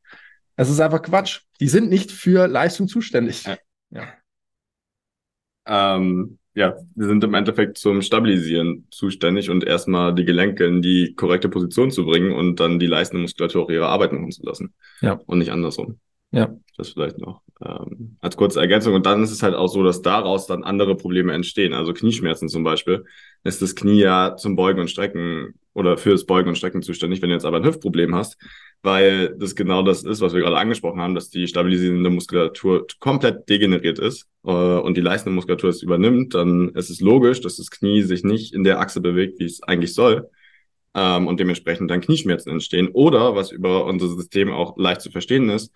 Es 0.57 0.69
ist 0.69 0.81
einfach 0.81 1.01
Quatsch. 1.01 1.43
Die 1.61 1.69
sind 1.69 1.91
nicht 1.91 2.11
für 2.11 2.49
Leistung 2.49 2.89
zuständig. 2.89 3.45
Ja. 3.45 3.57
Ja. 3.91 4.15
Ähm, 5.97 6.39
ja, 6.55 6.77
wir 6.97 7.07
sind 7.07 7.23
im 7.23 7.35
Endeffekt 7.35 7.79
zum 7.79 8.03
Stabilisieren 8.03 8.89
zuständig 8.91 9.51
und 9.51 9.63
erstmal 9.63 10.13
die 10.13 10.25
Gelenke 10.25 10.67
in 10.67 10.83
die 10.83 11.15
korrekte 11.15 11.49
Position 11.49 11.93
zu 11.93 12.05
bringen 12.05 12.33
und 12.33 12.59
dann 12.59 12.81
die 12.81 12.89
leistende 12.89 13.23
Muskulatur 13.23 13.71
ihre 13.71 13.87
Arbeit 13.87 14.13
machen 14.13 14.33
zu 14.33 14.45
lassen. 14.45 14.75
Ja. 15.01 15.21
Und 15.27 15.39
nicht 15.39 15.53
andersrum. 15.53 16.01
Ja. 16.33 16.53
Das 16.77 16.89
vielleicht 16.89 17.19
noch 17.19 17.44
ähm, 17.65 18.17
als 18.21 18.37
kurze 18.37 18.61
Ergänzung. 18.61 18.95
Und 18.95 19.07
dann 19.07 19.23
ist 19.23 19.31
es 19.31 19.43
halt 19.43 19.55
auch 19.55 19.69
so, 19.69 19.83
dass 19.83 20.03
daraus 20.03 20.47
dann 20.47 20.65
andere 20.65 20.97
Probleme 20.97 21.33
entstehen. 21.33 21.73
Also 21.73 21.93
Knieschmerzen 21.93 22.49
zum 22.49 22.65
Beispiel 22.65 23.05
ist 23.45 23.63
das 23.63 23.75
Knie 23.75 24.01
ja 24.01 24.37
zum 24.37 24.57
Beugen 24.57 24.81
und 24.81 24.91
Strecken 24.91 25.55
oder 25.73 25.97
fürs 25.97 26.25
Beugen 26.25 26.49
und 26.49 26.57
Strecken 26.57 26.83
zuständig, 26.83 27.21
wenn 27.21 27.31
du 27.31 27.35
jetzt 27.35 27.45
aber 27.45 27.59
ein 27.59 27.65
Hüftproblem 27.65 28.15
hast, 28.15 28.37
weil 28.83 29.35
das 29.39 29.57
genau 29.57 29.83
das 29.83 30.05
ist, 30.05 30.21
was 30.21 30.35
wir 30.35 30.41
gerade 30.41 30.57
angesprochen 30.57 31.01
haben, 31.01 31.15
dass 31.15 31.31
die 31.31 31.47
stabilisierende 31.47 32.11
Muskulatur 32.11 32.87
komplett 33.01 33.49
degeneriert 33.49 33.99
ist 33.99 34.29
äh, 34.45 34.51
und 34.51 34.97
die 34.97 35.01
leistende 35.01 35.35
Muskulatur 35.35 35.71
es 35.71 35.83
übernimmt, 35.83 36.35
dann 36.35 36.71
ist 36.71 36.91
es 36.91 37.01
logisch, 37.01 37.41
dass 37.41 37.57
das 37.57 37.71
Knie 37.71 38.03
sich 38.03 38.25
nicht 38.25 38.55
in 38.55 38.65
der 38.65 38.81
Achse 38.81 39.01
bewegt, 39.01 39.39
wie 39.41 39.45
es 39.45 39.63
eigentlich 39.63 39.95
soll. 39.95 40.29
Ähm, 40.97 41.27
und 41.27 41.41
dementsprechend 41.41 41.91
dann 41.91 42.01
Knieschmerzen 42.01 42.51
entstehen. 42.51 42.89
Oder, 42.93 43.35
was 43.35 43.51
über 43.51 43.85
unser 43.85 44.07
System 44.07 44.53
auch 44.53 44.79
leicht 44.79 45.01
zu 45.01 45.11
verstehen 45.11 45.51
ist, 45.51 45.73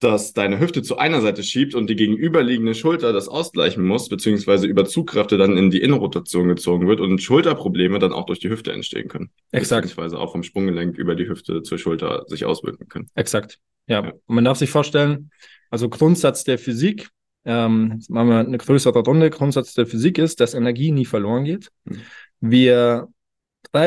dass 0.00 0.32
deine 0.32 0.58
Hüfte 0.58 0.82
zu 0.82 0.96
einer 0.96 1.20
Seite 1.20 1.42
schiebt 1.42 1.74
und 1.74 1.88
die 1.88 1.94
gegenüberliegende 1.94 2.74
Schulter 2.74 3.12
das 3.12 3.28
ausgleichen 3.28 3.84
muss, 3.84 4.08
beziehungsweise 4.08 4.66
über 4.66 4.86
Zugkräfte 4.86 5.36
dann 5.36 5.58
in 5.58 5.70
die 5.70 5.82
Innenrotation 5.82 6.48
gezogen 6.48 6.88
wird 6.88 7.00
und 7.00 7.22
Schulterprobleme 7.22 7.98
dann 7.98 8.14
auch 8.14 8.24
durch 8.24 8.38
die 8.38 8.48
Hüfte 8.48 8.72
entstehen 8.72 9.08
können. 9.08 9.30
Exakt. 9.52 9.82
Beziehungsweise 9.82 10.18
auch 10.18 10.32
vom 10.32 10.42
Sprunggelenk 10.42 10.96
über 10.96 11.14
die 11.14 11.28
Hüfte 11.28 11.62
zur 11.62 11.76
Schulter 11.76 12.24
sich 12.28 12.46
auswirken 12.46 12.88
können. 12.88 13.10
Exakt. 13.14 13.58
Ja. 13.86 14.02
ja. 14.02 14.12
Und 14.26 14.34
man 14.34 14.44
darf 14.44 14.56
sich 14.56 14.70
vorstellen, 14.70 15.30
also 15.68 15.90
Grundsatz 15.90 16.44
der 16.44 16.58
Physik, 16.58 17.10
ähm, 17.44 17.92
jetzt 17.96 18.08
machen 18.08 18.28
wir 18.28 18.38
eine 18.38 18.58
größere 18.58 19.00
Runde, 19.00 19.28
Grundsatz 19.28 19.74
der 19.74 19.86
Physik 19.86 20.16
ist, 20.16 20.40
dass 20.40 20.54
Energie 20.54 20.92
nie 20.92 21.04
verloren 21.04 21.44
geht. 21.44 21.68
Mhm. 21.84 22.00
Wir 22.40 23.08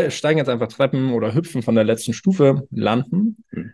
steigen 0.09 0.37
jetzt 0.37 0.49
einfach 0.49 0.67
Treppen 0.67 1.11
oder 1.11 1.33
hüpfen 1.33 1.63
von 1.63 1.73
der 1.73 1.83
letzten 1.83 2.13
Stufe, 2.13 2.67
landen. 2.69 3.43
Mhm. 3.51 3.71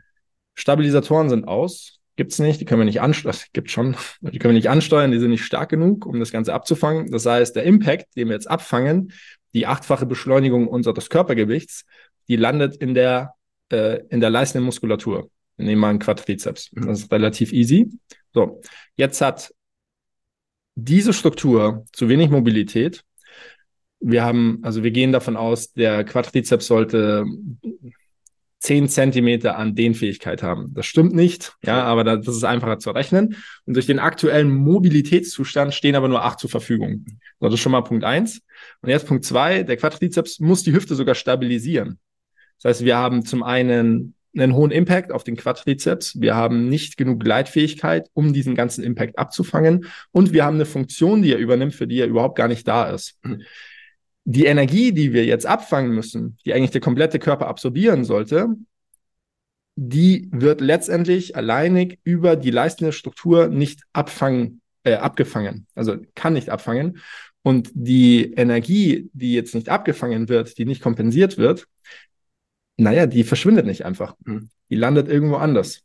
Stabilisatoren 0.55 1.29
sind 1.29 1.47
aus, 1.47 1.98
Gibt 2.19 2.33
es 2.33 2.39
nicht, 2.39 2.59
die 2.59 2.65
können 2.65 2.81
wir 2.81 2.85
nicht 2.85 2.99
ansteuern, 2.99 3.37
gibt 3.53 3.71
schon, 3.71 3.95
die 4.19 4.39
können 4.39 4.53
wir 4.53 4.57
nicht 4.57 4.69
ansteuern, 4.69 5.09
die 5.09 5.19
sind 5.19 5.29
nicht 5.29 5.45
stark 5.45 5.69
genug, 5.69 6.05
um 6.05 6.19
das 6.19 6.33
Ganze 6.33 6.53
abzufangen. 6.53 7.09
Das 7.11 7.25
heißt, 7.25 7.55
der 7.55 7.63
Impact, 7.63 8.07
den 8.17 8.27
wir 8.27 8.33
jetzt 8.33 8.51
abfangen, 8.51 9.13
die 9.53 9.65
achtfache 9.65 10.05
Beschleunigung 10.05 10.67
unseres 10.67 11.09
Körpergewichts, 11.09 11.85
die 12.27 12.35
landet 12.35 12.75
in 12.75 12.93
der, 12.93 13.35
äh, 13.71 14.01
in 14.09 14.19
der 14.19 14.31
leistenden 14.31 14.65
Muskulatur. 14.65 15.31
Wir 15.55 15.65
nehmen 15.65 15.79
mal 15.79 15.91
einen 15.91 15.99
Quadrizeps. 15.99 16.73
Mhm. 16.73 16.87
Das 16.87 16.99
ist 16.99 17.11
relativ 17.13 17.53
easy. 17.53 17.89
So, 18.33 18.59
jetzt 18.97 19.21
hat 19.21 19.53
diese 20.75 21.13
Struktur 21.13 21.85
zu 21.93 22.09
wenig 22.09 22.29
Mobilität, 22.29 23.01
Wir 24.01 24.23
haben, 24.23 24.59
also 24.61 24.83
wir 24.83 24.91
gehen 24.91 25.13
davon 25.13 25.37
aus, 25.37 25.71
der 25.71 26.03
Quadrizeps 26.03 26.67
sollte 26.67 27.25
10 28.59 28.89
Zentimeter 28.89 29.57
an 29.57 29.73
Dehnfähigkeit 29.73 30.43
haben. 30.43 30.73
Das 30.73 30.85
stimmt 30.85 31.13
nicht, 31.15 31.55
ja, 31.63 31.83
aber 31.83 32.03
das 32.03 32.27
ist 32.27 32.43
einfacher 32.43 32.79
zu 32.79 32.91
rechnen. 32.91 33.37
Und 33.65 33.73
durch 33.75 33.85
den 33.85 33.99
aktuellen 33.99 34.53
Mobilitätszustand 34.53 35.73
stehen 35.73 35.95
aber 35.95 36.09
nur 36.09 36.23
acht 36.23 36.39
zur 36.39 36.49
Verfügung. 36.49 37.05
So, 37.39 37.45
das 37.45 37.53
ist 37.53 37.61
schon 37.61 37.71
mal 37.71 37.81
Punkt 37.81 38.03
eins. 38.03 38.41
Und 38.81 38.89
jetzt 38.89 39.07
Punkt 39.07 39.23
zwei, 39.23 39.63
der 39.63 39.77
Quadrizeps 39.77 40.39
muss 40.39 40.63
die 40.63 40.73
Hüfte 40.73 40.95
sogar 40.95 41.15
stabilisieren. 41.15 41.99
Das 42.61 42.71
heißt, 42.71 42.85
wir 42.85 42.97
haben 42.97 43.25
zum 43.25 43.43
einen 43.43 44.13
einen 44.37 44.53
hohen 44.53 44.71
Impact 44.71 45.11
auf 45.11 45.23
den 45.23 45.37
Quadrizeps. 45.37 46.19
Wir 46.19 46.35
haben 46.35 46.69
nicht 46.69 46.97
genug 46.97 47.21
Gleitfähigkeit, 47.21 48.09
um 48.13 48.33
diesen 48.33 48.55
ganzen 48.55 48.83
Impact 48.83 49.17
abzufangen. 49.17 49.85
Und 50.11 50.33
wir 50.33 50.45
haben 50.45 50.55
eine 50.55 50.65
Funktion, 50.65 51.21
die 51.21 51.31
er 51.31 51.39
übernimmt, 51.39 51.73
für 51.73 51.87
die 51.87 51.99
er 51.99 52.07
überhaupt 52.07 52.37
gar 52.37 52.47
nicht 52.47 52.67
da 52.67 52.89
ist. 52.89 53.17
Die 54.31 54.45
Energie, 54.45 54.91
die 54.91 55.11
wir 55.11 55.25
jetzt 55.25 55.47
abfangen 55.47 55.89
müssen, 55.89 56.37
die 56.45 56.53
eigentlich 56.53 56.69
der 56.69 56.81
komplette 56.81 57.17
Körper 57.17 57.47
absorbieren 57.47 58.05
sollte, 58.05 58.49
die 59.75 60.29
wird 60.31 60.61
letztendlich 60.61 61.35
alleinig 61.35 61.97
über 62.03 62.35
die 62.35 62.51
leistende 62.51 62.91
Struktur 62.91 63.47
nicht 63.47 63.81
abfangen, 63.91 64.61
äh, 64.83 64.93
abgefangen. 64.93 65.65
Also 65.73 65.95
kann 66.13 66.33
nicht 66.33 66.49
abfangen. 66.49 66.99
Und 67.41 67.71
die 67.73 68.33
Energie, 68.33 69.09
die 69.13 69.33
jetzt 69.33 69.55
nicht 69.55 69.69
abgefangen 69.69 70.29
wird, 70.29 70.59
die 70.59 70.65
nicht 70.65 70.83
kompensiert 70.83 71.39
wird, 71.39 71.65
naja, 72.77 73.07
die 73.07 73.23
verschwindet 73.23 73.65
nicht 73.65 73.83
einfach. 73.83 74.15
Mhm. 74.25 74.51
Die 74.69 74.75
landet 74.75 75.07
irgendwo 75.07 75.37
anders. 75.37 75.81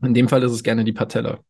In 0.00 0.14
dem 0.14 0.28
Fall 0.28 0.44
ist 0.44 0.52
es 0.52 0.62
gerne 0.62 0.84
die 0.84 0.92
Patella. 0.92 1.40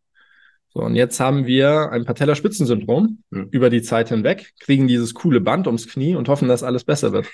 So, 0.74 0.82
und 0.82 0.96
jetzt 0.96 1.20
haben 1.20 1.46
wir 1.46 1.92
ein 1.92 2.04
Patellaspitzensyndrom 2.04 3.22
mhm. 3.30 3.48
über 3.52 3.70
die 3.70 3.82
Zeit 3.82 4.08
hinweg, 4.08 4.52
kriegen 4.58 4.88
dieses 4.88 5.14
coole 5.14 5.40
Band 5.40 5.68
ums 5.68 5.88
Knie 5.88 6.16
und 6.16 6.28
hoffen, 6.28 6.48
dass 6.48 6.64
alles 6.64 6.84
besser 6.84 7.12
wird. 7.12 7.28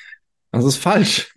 Das 0.52 0.64
ist 0.64 0.76
falsch. 0.76 1.34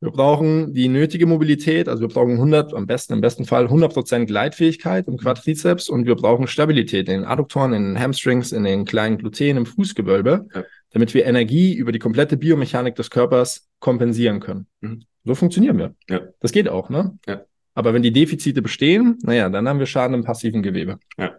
Wir 0.00 0.10
brauchen 0.10 0.74
die 0.74 0.88
nötige 0.88 1.24
Mobilität, 1.24 1.88
also 1.88 2.02
wir 2.02 2.08
brauchen 2.08 2.32
100, 2.32 2.74
am 2.74 2.86
besten, 2.86 3.14
im 3.14 3.20
besten 3.22 3.46
Fall 3.46 3.66
100% 3.66 4.26
Gleitfähigkeit 4.26 5.08
im 5.08 5.16
Quadrizeps 5.16 5.88
und 5.88 6.04
wir 6.04 6.14
brauchen 6.14 6.46
Stabilität 6.46 7.08
in 7.08 7.20
den 7.20 7.24
Adduktoren, 7.24 7.72
in 7.72 7.94
den 7.94 7.98
Hamstrings, 7.98 8.52
in 8.52 8.64
den 8.64 8.84
kleinen 8.84 9.16
Gluten, 9.16 9.56
im 9.56 9.64
Fußgewölbe, 9.64 10.46
ja. 10.54 10.64
damit 10.90 11.14
wir 11.14 11.24
Energie 11.24 11.72
über 11.74 11.90
die 11.90 11.98
komplette 11.98 12.36
Biomechanik 12.36 12.96
des 12.96 13.08
Körpers 13.08 13.66
kompensieren 13.80 14.40
können. 14.40 14.66
Mhm. 14.82 15.04
So 15.24 15.34
funktionieren 15.34 15.78
wir. 15.78 15.94
Ja. 16.10 16.20
Das 16.38 16.52
geht 16.52 16.68
auch, 16.68 16.90
ne? 16.90 17.18
Ja. 17.26 17.40
Aber 17.74 17.92
wenn 17.92 18.02
die 18.02 18.12
Defizite 18.12 18.62
bestehen, 18.62 19.18
naja, 19.22 19.48
dann 19.48 19.68
haben 19.68 19.78
wir 19.78 19.86
Schaden 19.86 20.14
im 20.14 20.24
passiven 20.24 20.62
Gewebe. 20.62 20.98
Ja. 21.18 21.34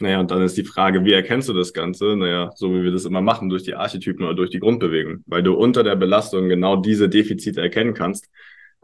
Naja, 0.00 0.20
und 0.20 0.30
dann 0.30 0.42
ist 0.42 0.56
die 0.56 0.64
Frage, 0.64 1.04
wie 1.04 1.12
erkennst 1.12 1.48
du 1.48 1.52
das 1.52 1.72
Ganze? 1.72 2.16
Naja, 2.16 2.52
so 2.54 2.72
wie 2.72 2.84
wir 2.84 2.92
das 2.92 3.04
immer 3.04 3.20
machen, 3.20 3.48
durch 3.48 3.64
die 3.64 3.74
Archetypen 3.74 4.24
oder 4.24 4.34
durch 4.34 4.50
die 4.50 4.60
Grundbewegung, 4.60 5.24
weil 5.26 5.42
du 5.42 5.54
unter 5.54 5.82
der 5.82 5.96
Belastung 5.96 6.48
genau 6.48 6.76
diese 6.76 7.08
Defizite 7.08 7.60
erkennen 7.60 7.94
kannst 7.94 8.30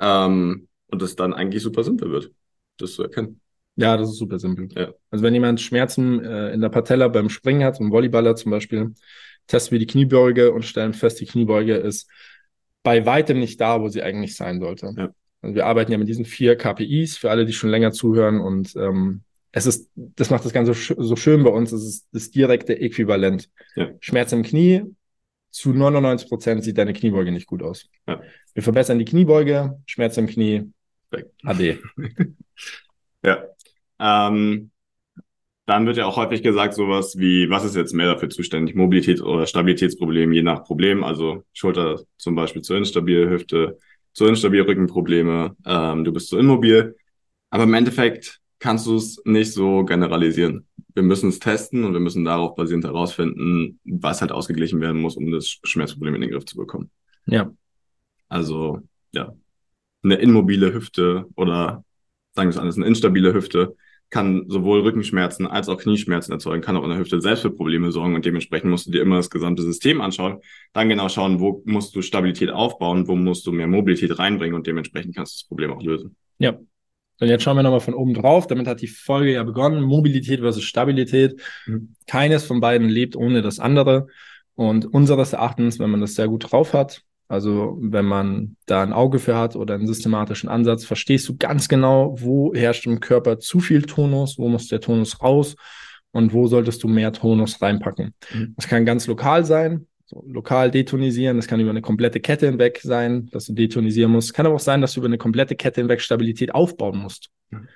ähm, 0.00 0.66
und 0.88 1.02
es 1.02 1.14
dann 1.14 1.32
eigentlich 1.32 1.62
super 1.62 1.84
simpel 1.84 2.10
wird, 2.10 2.32
das 2.78 2.94
zu 2.94 3.04
erkennen. 3.04 3.40
Ja, 3.76 3.96
das 3.96 4.10
ist 4.10 4.18
super 4.18 4.40
simpel. 4.40 4.68
Ja. 4.76 4.92
Also 5.10 5.22
wenn 5.22 5.34
jemand 5.34 5.60
Schmerzen 5.60 6.24
äh, 6.24 6.52
in 6.52 6.60
der 6.60 6.68
Patella 6.68 7.06
beim 7.06 7.28
Springen 7.28 7.62
hat, 7.62 7.80
ein 7.80 7.92
Volleyballer 7.92 8.34
zum 8.34 8.50
Beispiel, 8.50 8.94
testen 9.46 9.72
wir 9.72 9.78
die 9.78 9.86
Kniebeuge 9.86 10.52
und 10.52 10.64
stellen 10.64 10.94
fest, 10.94 11.20
die 11.20 11.26
Kniebeuge 11.26 11.76
ist 11.76 12.10
bei 12.82 13.06
weitem 13.06 13.38
nicht 13.38 13.60
da, 13.60 13.80
wo 13.80 13.88
sie 13.88 14.02
eigentlich 14.02 14.36
sein 14.36 14.60
sollte. 14.60 14.92
Ja. 14.96 15.10
Also 15.44 15.54
wir 15.54 15.66
arbeiten 15.66 15.92
ja 15.92 15.98
mit 15.98 16.08
diesen 16.08 16.24
vier 16.24 16.56
KPIs 16.56 17.18
für 17.18 17.30
alle, 17.30 17.44
die 17.44 17.52
schon 17.52 17.70
länger 17.70 17.92
zuhören 17.92 18.40
und 18.40 18.74
ähm, 18.76 19.20
es 19.52 19.66
ist, 19.66 19.90
das 19.94 20.30
macht 20.30 20.44
das 20.44 20.52
Ganze 20.52 20.72
so 20.74 21.16
schön 21.16 21.44
bei 21.44 21.50
uns, 21.50 21.70
es 21.70 21.84
ist 21.84 22.08
das 22.12 22.30
direkte 22.30 22.80
Äquivalent. 22.80 23.50
Ja. 23.76 23.90
Schmerz 24.00 24.32
im 24.32 24.42
Knie, 24.42 24.82
zu 25.50 25.72
99 25.72 26.28
Prozent 26.28 26.64
sieht 26.64 26.78
deine 26.78 26.92
Kniebeuge 26.92 27.30
nicht 27.30 27.46
gut 27.46 27.62
aus. 27.62 27.88
Ja. 28.08 28.20
Wir 28.54 28.62
verbessern 28.62 28.98
die 28.98 29.04
Kniebeuge, 29.04 29.80
Schmerz 29.86 30.16
im 30.16 30.26
Knie, 30.26 30.72
Weg. 31.10 31.26
AD. 31.44 31.78
ja. 33.22 33.44
Ähm, 34.00 34.70
dann 35.66 35.86
wird 35.86 35.96
ja 35.96 36.06
auch 36.06 36.16
häufig 36.16 36.42
gesagt 36.42 36.74
sowas 36.74 37.16
wie, 37.18 37.48
was 37.48 37.64
ist 37.64 37.76
jetzt 37.76 37.94
mehr 37.94 38.12
dafür 38.12 38.30
zuständig? 38.30 38.74
Mobilität 38.74 39.20
oder 39.20 39.46
Stabilitätsproblem, 39.46 40.32
je 40.32 40.42
nach 40.42 40.64
Problem. 40.64 41.04
Also 41.04 41.44
Schulter 41.52 42.00
zum 42.16 42.34
Beispiel 42.34 42.62
zu 42.62 42.74
instabil, 42.74 43.30
Hüfte 43.30 43.78
zu 44.14 44.26
instabil, 44.26 44.62
Rückenprobleme, 44.62 45.56
ähm, 45.66 46.04
du 46.04 46.12
bist 46.12 46.28
zu 46.28 46.38
immobil. 46.38 46.96
Aber 47.50 47.64
im 47.64 47.74
Endeffekt 47.74 48.40
kannst 48.58 48.86
du 48.86 48.96
es 48.96 49.20
nicht 49.24 49.52
so 49.52 49.84
generalisieren. 49.84 50.66
Wir 50.94 51.02
müssen 51.02 51.28
es 51.28 51.40
testen 51.40 51.84
und 51.84 51.92
wir 51.92 52.00
müssen 52.00 52.24
darauf 52.24 52.54
basierend 52.54 52.84
herausfinden, 52.84 53.80
was 53.84 54.20
halt 54.20 54.32
ausgeglichen 54.32 54.80
werden 54.80 55.00
muss, 55.00 55.16
um 55.16 55.30
das 55.30 55.58
Schmerzproblem 55.64 56.14
in 56.14 56.20
den 56.22 56.30
Griff 56.30 56.46
zu 56.46 56.56
bekommen. 56.56 56.90
Ja. 57.26 57.52
Also, 58.28 58.80
ja. 59.12 59.34
Eine 60.02 60.16
immobile 60.16 60.72
Hüfte 60.72 61.26
oder 61.34 61.84
sagen 62.34 62.48
wir 62.48 62.50
es 62.50 62.58
anders, 62.58 62.76
eine 62.76 62.86
instabile 62.86 63.34
Hüfte 63.34 63.76
kann 64.10 64.44
sowohl 64.48 64.80
Rückenschmerzen 64.80 65.46
als 65.46 65.68
auch 65.68 65.78
Knieschmerzen 65.78 66.32
erzeugen, 66.32 66.62
kann 66.62 66.76
auch 66.76 66.84
in 66.84 66.90
der 66.90 66.98
Hüfte 66.98 67.20
selbst 67.20 67.42
für 67.42 67.50
Probleme 67.50 67.90
sorgen 67.90 68.14
und 68.14 68.24
dementsprechend 68.24 68.70
musst 68.70 68.86
du 68.86 68.90
dir 68.90 69.02
immer 69.02 69.16
das 69.16 69.30
gesamte 69.30 69.62
System 69.62 70.00
anschauen, 70.00 70.38
dann 70.72 70.88
genau 70.88 71.08
schauen, 71.08 71.40
wo 71.40 71.62
musst 71.64 71.94
du 71.96 72.02
Stabilität 72.02 72.50
aufbauen, 72.50 73.08
wo 73.08 73.16
musst 73.16 73.46
du 73.46 73.52
mehr 73.52 73.66
Mobilität 73.66 74.18
reinbringen 74.18 74.54
und 74.54 74.66
dementsprechend 74.66 75.16
kannst 75.16 75.34
du 75.34 75.36
das 75.38 75.48
Problem 75.48 75.72
auch 75.72 75.82
lösen. 75.82 76.16
Ja. 76.38 76.58
Und 77.20 77.28
jetzt 77.28 77.44
schauen 77.44 77.56
wir 77.56 77.62
nochmal 77.62 77.80
von 77.80 77.94
oben 77.94 78.12
drauf. 78.12 78.48
Damit 78.48 78.66
hat 78.66 78.82
die 78.82 78.88
Folge 78.88 79.34
ja 79.34 79.44
begonnen. 79.44 79.84
Mobilität 79.84 80.40
versus 80.40 80.64
Stabilität. 80.64 81.40
Mhm. 81.64 81.94
Keines 82.08 82.44
von 82.44 82.60
beiden 82.60 82.88
lebt 82.88 83.14
ohne 83.14 83.40
das 83.40 83.60
andere. 83.60 84.08
Und 84.56 84.86
unseres 84.86 85.32
Erachtens, 85.32 85.78
wenn 85.78 85.90
man 85.90 86.00
das 86.00 86.16
sehr 86.16 86.26
gut 86.26 86.50
drauf 86.50 86.72
hat, 86.72 87.03
also 87.28 87.78
wenn 87.80 88.04
man 88.04 88.56
da 88.66 88.82
ein 88.82 88.92
Auge 88.92 89.18
für 89.18 89.36
hat 89.36 89.56
oder 89.56 89.74
einen 89.74 89.86
systematischen 89.86 90.48
Ansatz, 90.48 90.84
verstehst 90.84 91.28
du 91.28 91.36
ganz 91.36 91.68
genau, 91.68 92.16
wo 92.18 92.54
herrscht 92.54 92.86
im 92.86 93.00
Körper 93.00 93.38
zu 93.38 93.60
viel 93.60 93.82
Tonus, 93.82 94.38
wo 94.38 94.48
muss 94.48 94.68
der 94.68 94.80
Tonus 94.80 95.22
raus 95.22 95.56
und 96.12 96.32
wo 96.32 96.46
solltest 96.46 96.82
du 96.82 96.88
mehr 96.88 97.12
Tonus 97.12 97.60
reinpacken. 97.60 98.14
Mhm. 98.32 98.54
Das 98.56 98.68
kann 98.68 98.84
ganz 98.84 99.06
lokal 99.06 99.44
sein, 99.44 99.86
so 100.04 100.22
lokal 100.26 100.70
detonisieren, 100.70 101.36
das 101.36 101.46
kann 101.46 101.60
über 101.60 101.70
eine 101.70 101.82
komplette 101.82 102.20
Kette 102.20 102.46
hinweg 102.46 102.80
sein, 102.82 103.26
dass 103.32 103.46
du 103.46 103.54
detonisieren 103.54 104.12
musst. 104.12 104.34
Kann 104.34 104.46
aber 104.46 104.56
auch 104.56 104.60
sein, 104.60 104.80
dass 104.80 104.92
du 104.92 105.00
über 105.00 105.08
eine 105.08 105.18
komplette 105.18 105.56
Kette 105.56 105.80
hinweg 105.80 106.00
Stabilität 106.00 106.54
aufbauen 106.54 106.98
musst. 106.98 107.30
Mhm 107.50 107.68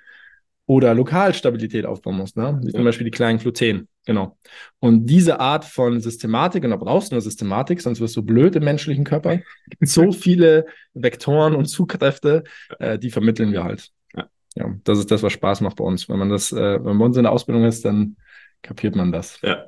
oder 0.69 0.95
Lokalstabilität 0.95 1.87
aufbauen 1.87 2.19
muss, 2.19 2.37
ne? 2.37 2.61
wie 2.63 2.73
zum 2.73 2.85
Beispiel 2.85 3.07
die 3.07 3.11
kleinen 3.11 3.39
Gluten. 3.39 3.89
Genau. 4.05 4.37
Und 4.81 5.07
diese 5.07 5.41
Art 5.41 5.65
von 5.65 5.99
Systematik, 5.99 6.63
und 6.63 6.71
da 6.71 6.77
brauchst 6.77 7.11
du 7.11 7.15
eine 7.15 7.23
Systematik, 7.23 7.81
sonst 7.81 8.01
wirst 8.01 8.15
du 8.17 8.23
blöd 8.23 8.55
im 8.55 8.65
menschlichen 8.65 9.05
Körper. 9.05 9.41
so 9.81 10.13
viele 10.13 10.67
Vektoren 10.93 11.55
und 11.55 11.65
Zugkräfte, 11.67 12.45
äh, 12.79 12.99
die 12.99 13.11
vermitteln 13.11 13.51
wir 13.51 13.65
halt. 13.65 13.89
Ja. 14.15 14.29
ja. 14.57 14.75
Das 14.85 14.99
ist 14.99 15.11
das, 15.11 15.23
was 15.23 15.33
Spaß 15.33 15.63
macht 15.63 15.77
bei 15.77 15.85
uns. 15.85 16.07
Wenn 16.07 16.19
man 16.19 16.29
das, 16.29 16.53
äh, 16.53 16.75
wenn 16.75 16.83
man 16.85 16.99
bei 16.99 17.05
uns 17.07 17.17
in 17.17 17.23
der 17.23 17.33
Ausbildung 17.33 17.65
ist, 17.65 17.87
dann 17.87 18.17
kapiert 18.61 18.95
man 18.95 19.11
das. 19.11 19.41
Ja. 19.41 19.65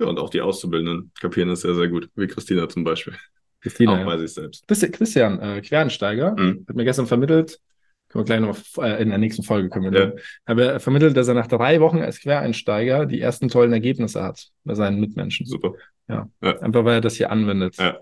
Ja, 0.00 0.06
und 0.06 0.18
auch 0.18 0.30
die 0.30 0.40
Auszubildenden 0.40 1.12
kapieren 1.20 1.50
das 1.50 1.60
sehr, 1.60 1.74
sehr 1.74 1.88
gut, 1.88 2.08
wie 2.14 2.26
Christina 2.26 2.66
zum 2.66 2.84
Beispiel. 2.84 3.14
Christina. 3.60 3.92
Auch 3.92 3.98
ja. 3.98 4.04
bei 4.04 4.18
sich 4.18 4.32
selbst. 4.32 4.66
Christian, 4.68 5.38
äh, 5.38 5.60
Quereinsteiger, 5.60 6.34
mhm. 6.34 6.64
hat 6.66 6.76
mir 6.76 6.84
gestern 6.84 7.06
vermittelt, 7.06 7.60
können 8.08 8.22
wir 8.22 8.24
gleich 8.24 8.40
noch 8.40 8.84
äh, 8.84 9.02
in 9.02 9.10
der 9.10 9.18
nächsten 9.18 9.42
Folge 9.42 9.68
können 9.68 9.92
wir 9.92 10.00
ja. 10.00 10.12
Aber 10.44 10.80
vermittelt, 10.80 11.16
dass 11.16 11.28
er 11.28 11.34
nach 11.34 11.46
drei 11.46 11.80
Wochen 11.80 11.98
als 11.98 12.20
Quereinsteiger 12.20 13.06
die 13.06 13.20
ersten 13.20 13.48
tollen 13.48 13.72
Ergebnisse 13.72 14.22
hat 14.22 14.48
bei 14.64 14.74
seinen 14.74 15.00
Mitmenschen. 15.00 15.46
Super. 15.46 15.74
Ja. 16.08 16.28
ja. 16.40 16.58
Einfach 16.60 16.84
weil 16.84 16.94
er 16.94 17.00
das 17.00 17.16
hier 17.16 17.30
anwendet. 17.30 17.76
Ja, 17.76 17.98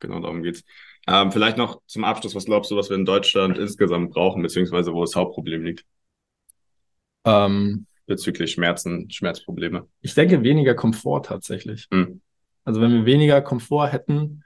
genau 0.00 0.20
darum 0.20 0.42
geht's. 0.42 0.64
Ähm, 1.08 1.30
vielleicht 1.30 1.56
noch 1.56 1.80
zum 1.86 2.04
Abschluss, 2.04 2.34
was 2.34 2.46
glaubst 2.46 2.70
du, 2.70 2.76
was 2.76 2.90
wir 2.90 2.96
in 2.96 3.04
Deutschland 3.04 3.58
insgesamt 3.58 4.10
brauchen, 4.10 4.42
beziehungsweise 4.42 4.92
wo 4.92 5.02
das 5.02 5.14
Hauptproblem 5.14 5.64
liegt? 5.64 5.84
Ähm, 7.24 7.86
Bezüglich 8.06 8.52
Schmerzen, 8.52 9.10
Schmerzprobleme. 9.10 9.88
Ich 10.00 10.14
denke 10.14 10.42
weniger 10.42 10.74
Komfort 10.74 11.22
tatsächlich. 11.22 11.86
Mhm. 11.90 12.20
Also 12.64 12.80
wenn 12.80 12.92
wir 12.92 13.06
weniger 13.06 13.40
Komfort 13.42 13.88
hätten, 13.92 14.44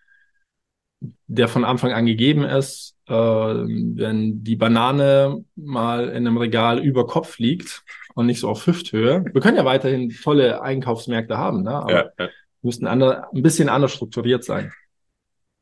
der 1.27 1.49
von 1.49 1.65
Anfang 1.65 1.93
an 1.93 2.07
gegeben 2.07 2.45
ist, 2.45 2.97
äh, 3.07 3.13
wenn 3.15 4.45
die 4.45 4.57
Banane 4.57 5.45
mal 5.57 6.09
in 6.09 6.27
einem 6.27 6.37
Regal 6.37 6.79
über 6.79 7.07
Kopf 7.07 7.39
liegt 7.39 7.83
und 8.15 8.27
nicht 8.27 8.41
so 8.41 8.49
auf 8.49 8.67
Hüfthöhe. 8.67 9.25
Wir 9.33 9.41
können 9.41 9.57
ja 9.57 9.65
weiterhin 9.65 10.11
tolle 10.11 10.63
Einkaufsmärkte 10.63 11.39
haben, 11.39 11.63
ne? 11.63 11.71
aber 11.71 11.93
ja, 11.93 12.11
ja. 12.19 12.29
müssten 12.63 12.87
andere, 12.87 13.33
ein 13.33 13.43
bisschen 13.43 13.69
anders 13.69 13.93
strukturiert 13.93 14.45
sein. 14.45 14.73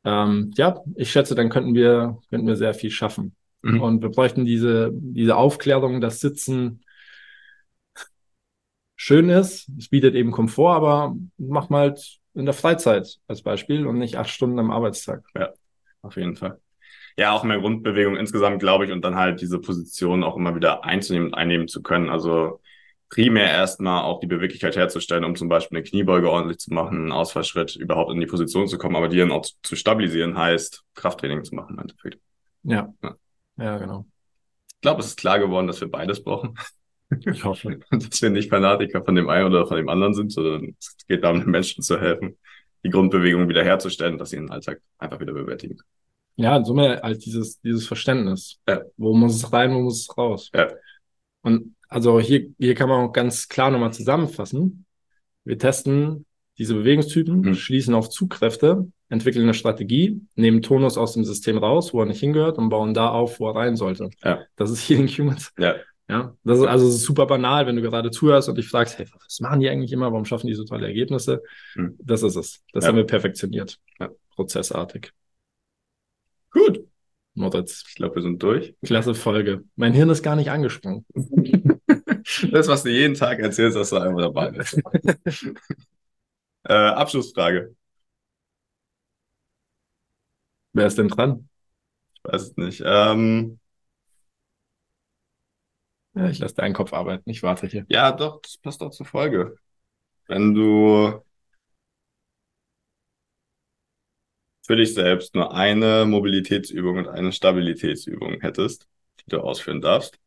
Ähm, 0.03 0.51
ja, 0.55 0.81
ich 0.95 1.11
schätze, 1.11 1.35
dann 1.35 1.49
könnten 1.49 1.73
wir, 1.73 2.17
könnten 2.29 2.47
wir 2.47 2.55
sehr 2.55 2.73
viel 2.73 2.91
schaffen. 2.91 3.35
Mhm. 3.61 3.81
Und 3.81 4.01
wir 4.01 4.09
bräuchten 4.09 4.45
diese, 4.45 4.91
diese 4.93 5.35
Aufklärung, 5.35 6.01
dass 6.01 6.19
Sitzen 6.19 6.81
schön 8.95 9.29
ist. 9.29 9.69
Es 9.77 9.89
bietet 9.89 10.15
eben 10.15 10.31
Komfort, 10.31 10.75
aber 10.75 11.15
mach 11.37 11.69
mal 11.69 11.89
halt 11.89 12.18
in 12.33 12.45
der 12.45 12.53
Freizeit 12.53 13.17
als 13.27 13.41
Beispiel 13.41 13.85
und 13.87 13.97
nicht 13.97 14.17
acht 14.17 14.29
Stunden 14.29 14.59
am 14.59 14.71
Arbeitstag. 14.71 15.23
Ja, 15.35 15.53
auf 16.01 16.15
jeden 16.15 16.35
Fall. 16.35 16.59
Ja, 17.17 17.33
auch 17.33 17.43
mehr 17.43 17.59
Grundbewegung 17.59 18.15
insgesamt, 18.15 18.59
glaube 18.59 18.85
ich, 18.85 18.91
und 18.91 19.03
dann 19.03 19.15
halt 19.15 19.41
diese 19.41 19.59
Position 19.59 20.23
auch 20.23 20.37
immer 20.37 20.55
wieder 20.55 20.85
einzunehmen 20.85 21.29
und 21.29 21.33
einnehmen 21.33 21.67
zu 21.67 21.81
können. 21.81 22.09
Also 22.09 22.61
primär 23.09 23.49
erstmal 23.49 24.03
auch 24.03 24.19
die 24.19 24.27
Beweglichkeit 24.27 24.75
herzustellen, 24.75 25.23
um 25.25 25.35
zum 25.35 25.49
Beispiel 25.49 25.77
eine 25.77 25.83
Kniebeuge 25.83 26.29
ordentlich 26.29 26.59
zu 26.59 26.73
machen, 26.73 26.97
einen 26.97 27.11
Ausfallschritt, 27.11 27.75
überhaupt 27.75 28.11
in 28.11 28.19
die 28.19 28.27
Position 28.27 28.67
zu 28.67 28.77
kommen, 28.77 28.95
aber 28.95 29.09
die 29.09 29.17
dann 29.17 29.31
auch 29.31 29.45
zu 29.63 29.75
stabilisieren 29.75 30.37
heißt, 30.37 30.83
Krafttraining 30.95 31.43
zu 31.43 31.55
machen 31.55 31.75
im 31.75 31.79
Endeffekt. 31.79 32.19
Ja. 32.63 32.93
Ja, 33.03 33.15
ja 33.57 33.77
genau. 33.77 34.05
Ich 34.75 34.81
glaube, 34.81 35.01
es 35.01 35.07
ist 35.07 35.19
klar 35.19 35.39
geworden, 35.39 35.67
dass 35.67 35.81
wir 35.81 35.89
beides 35.89 36.23
brauchen. 36.23 36.57
Ich 37.25 37.43
hoffe. 37.43 37.79
dass 37.89 38.21
wir 38.21 38.29
nicht 38.29 38.49
Fanatiker 38.49 39.03
von 39.03 39.15
dem 39.15 39.29
einen 39.29 39.47
oder 39.47 39.65
von 39.65 39.77
dem 39.77 39.89
anderen 39.89 40.13
sind, 40.13 40.31
sondern 40.31 40.75
es 40.79 40.95
geht 41.07 41.23
darum, 41.23 41.41
den 41.41 41.49
Menschen 41.49 41.83
zu 41.83 41.99
helfen, 41.99 42.37
die 42.83 42.89
Grundbewegung 42.89 43.49
wiederherzustellen, 43.49 44.17
dass 44.17 44.29
sie 44.29 44.37
ihren 44.37 44.51
Alltag 44.51 44.81
einfach 44.97 45.19
wieder 45.19 45.33
bewältigen. 45.33 45.79
Ja, 46.35 46.55
in 46.55 46.65
Summe 46.65 47.01
halt 47.01 47.25
dieses, 47.25 47.59
dieses 47.61 47.87
Verständnis. 47.87 48.59
Ja. 48.67 48.81
Wo 48.95 49.13
muss 49.13 49.35
es 49.35 49.51
rein, 49.51 49.73
wo 49.73 49.81
muss 49.81 50.03
es 50.03 50.17
raus? 50.17 50.49
Ja. 50.53 50.69
Und 51.41 51.75
also 51.89 52.19
hier, 52.19 52.47
hier 52.57 52.75
kann 52.75 52.89
man 52.89 53.07
auch 53.07 53.11
ganz 53.11 53.49
klar 53.49 53.71
nochmal 53.71 53.91
zusammenfassen. 53.91 54.85
Wir 55.43 55.57
testen 55.57 56.25
diese 56.57 56.75
Bewegungstypen, 56.75 57.41
mhm. 57.41 57.53
schließen 57.55 57.95
auf 57.95 58.09
Zugkräfte, 58.09 58.89
entwickeln 59.09 59.43
eine 59.43 59.53
Strategie, 59.53 60.21
nehmen 60.35 60.61
Tonus 60.61 60.97
aus 60.97 61.13
dem 61.13 61.23
System 61.23 61.57
raus, 61.57 61.93
wo 61.93 62.01
er 62.01 62.05
nicht 62.05 62.19
hingehört 62.19 62.57
und 62.57 62.69
bauen 62.69 62.93
da 62.93 63.09
auf, 63.09 63.39
wo 63.39 63.49
er 63.49 63.55
rein 63.55 63.75
sollte. 63.75 64.09
Ja. 64.23 64.41
Das 64.55 64.69
ist 64.69 64.87
Healing 64.87 65.07
Humans. 65.07 65.51
Ja. 65.57 65.75
Ja, 66.09 66.35
das 66.43 66.57
ist 66.57 66.65
also 66.65 66.89
super 66.89 67.27
banal, 67.27 67.67
wenn 67.67 67.75
du 67.75 67.83
gerade 67.83 68.09
zuhörst 68.09 68.49
und 68.49 68.57
dich 68.57 68.67
fragst, 68.67 68.97
hey, 68.97 69.05
was 69.23 69.39
machen 69.41 69.59
die 69.59 69.69
eigentlich 69.69 69.91
immer? 69.91 70.11
Warum 70.11 70.25
schaffen 70.25 70.47
die 70.47 70.55
so 70.55 70.63
tolle 70.63 70.87
Ergebnisse? 70.87 71.43
Mhm. 71.75 71.99
Das 71.99 72.23
ist 72.23 72.35
es. 72.35 72.63
Das 72.73 72.83
ja. 72.83 72.87
haben 72.87 72.95
wir 72.95 73.05
perfektioniert. 73.05 73.77
Ja. 73.99 74.09
Prozessartig. 74.31 75.13
Gut. 76.49 76.83
Moritz. 77.35 77.83
Ich 77.87 77.93
glaube, 77.93 78.15
wir 78.15 78.21
sind 78.23 78.41
durch. 78.41 78.73
Klasse 78.83 79.13
Folge. 79.13 79.63
Mein 79.75 79.93
Hirn 79.93 80.09
ist 80.09 80.23
gar 80.23 80.35
nicht 80.35 80.49
angesprungen. 80.49 81.05
das, 82.51 82.67
was 82.67 82.81
du 82.81 82.89
jeden 82.89 83.13
Tag 83.13 83.37
erzählst, 83.37 83.77
dass 83.77 83.91
du 83.91 83.97
einmal 83.97 84.23
dabei 84.23 84.49
bist. 84.49 84.81
äh, 86.63 86.73
Abschlussfrage. 86.73 87.75
Wer 90.73 90.87
ist 90.87 90.97
denn 90.97 91.07
dran? 91.07 91.47
Ich 92.15 92.23
weiß 92.23 92.41
es 92.41 92.57
nicht. 92.57 92.81
Ähm, 92.83 93.59
ja, 96.19 96.29
ich 96.29 96.39
lasse 96.39 96.55
deinen 96.55 96.73
Kopf 96.73 96.93
arbeiten. 96.93 97.29
Ich 97.29 97.43
warte 97.43 97.67
hier. 97.67 97.85
Ja, 97.87 98.11
doch, 98.11 98.41
das 98.41 98.57
passt 98.57 98.81
auch 98.81 98.91
zur 98.91 99.05
Folge. 99.05 99.55
Wenn 100.27 100.53
du 100.53 101.23
für 104.65 104.75
dich 104.75 104.93
selbst 104.93 105.33
nur 105.33 105.53
eine 105.53 106.05
Mobilitätsübung 106.05 106.97
und 106.97 107.07
eine 107.07 107.31
Stabilitätsübung 107.31 108.41
hättest, 108.41 108.87
die 109.21 109.29
du 109.29 109.39
ausführen 109.39 109.81
darfst, 109.81 110.19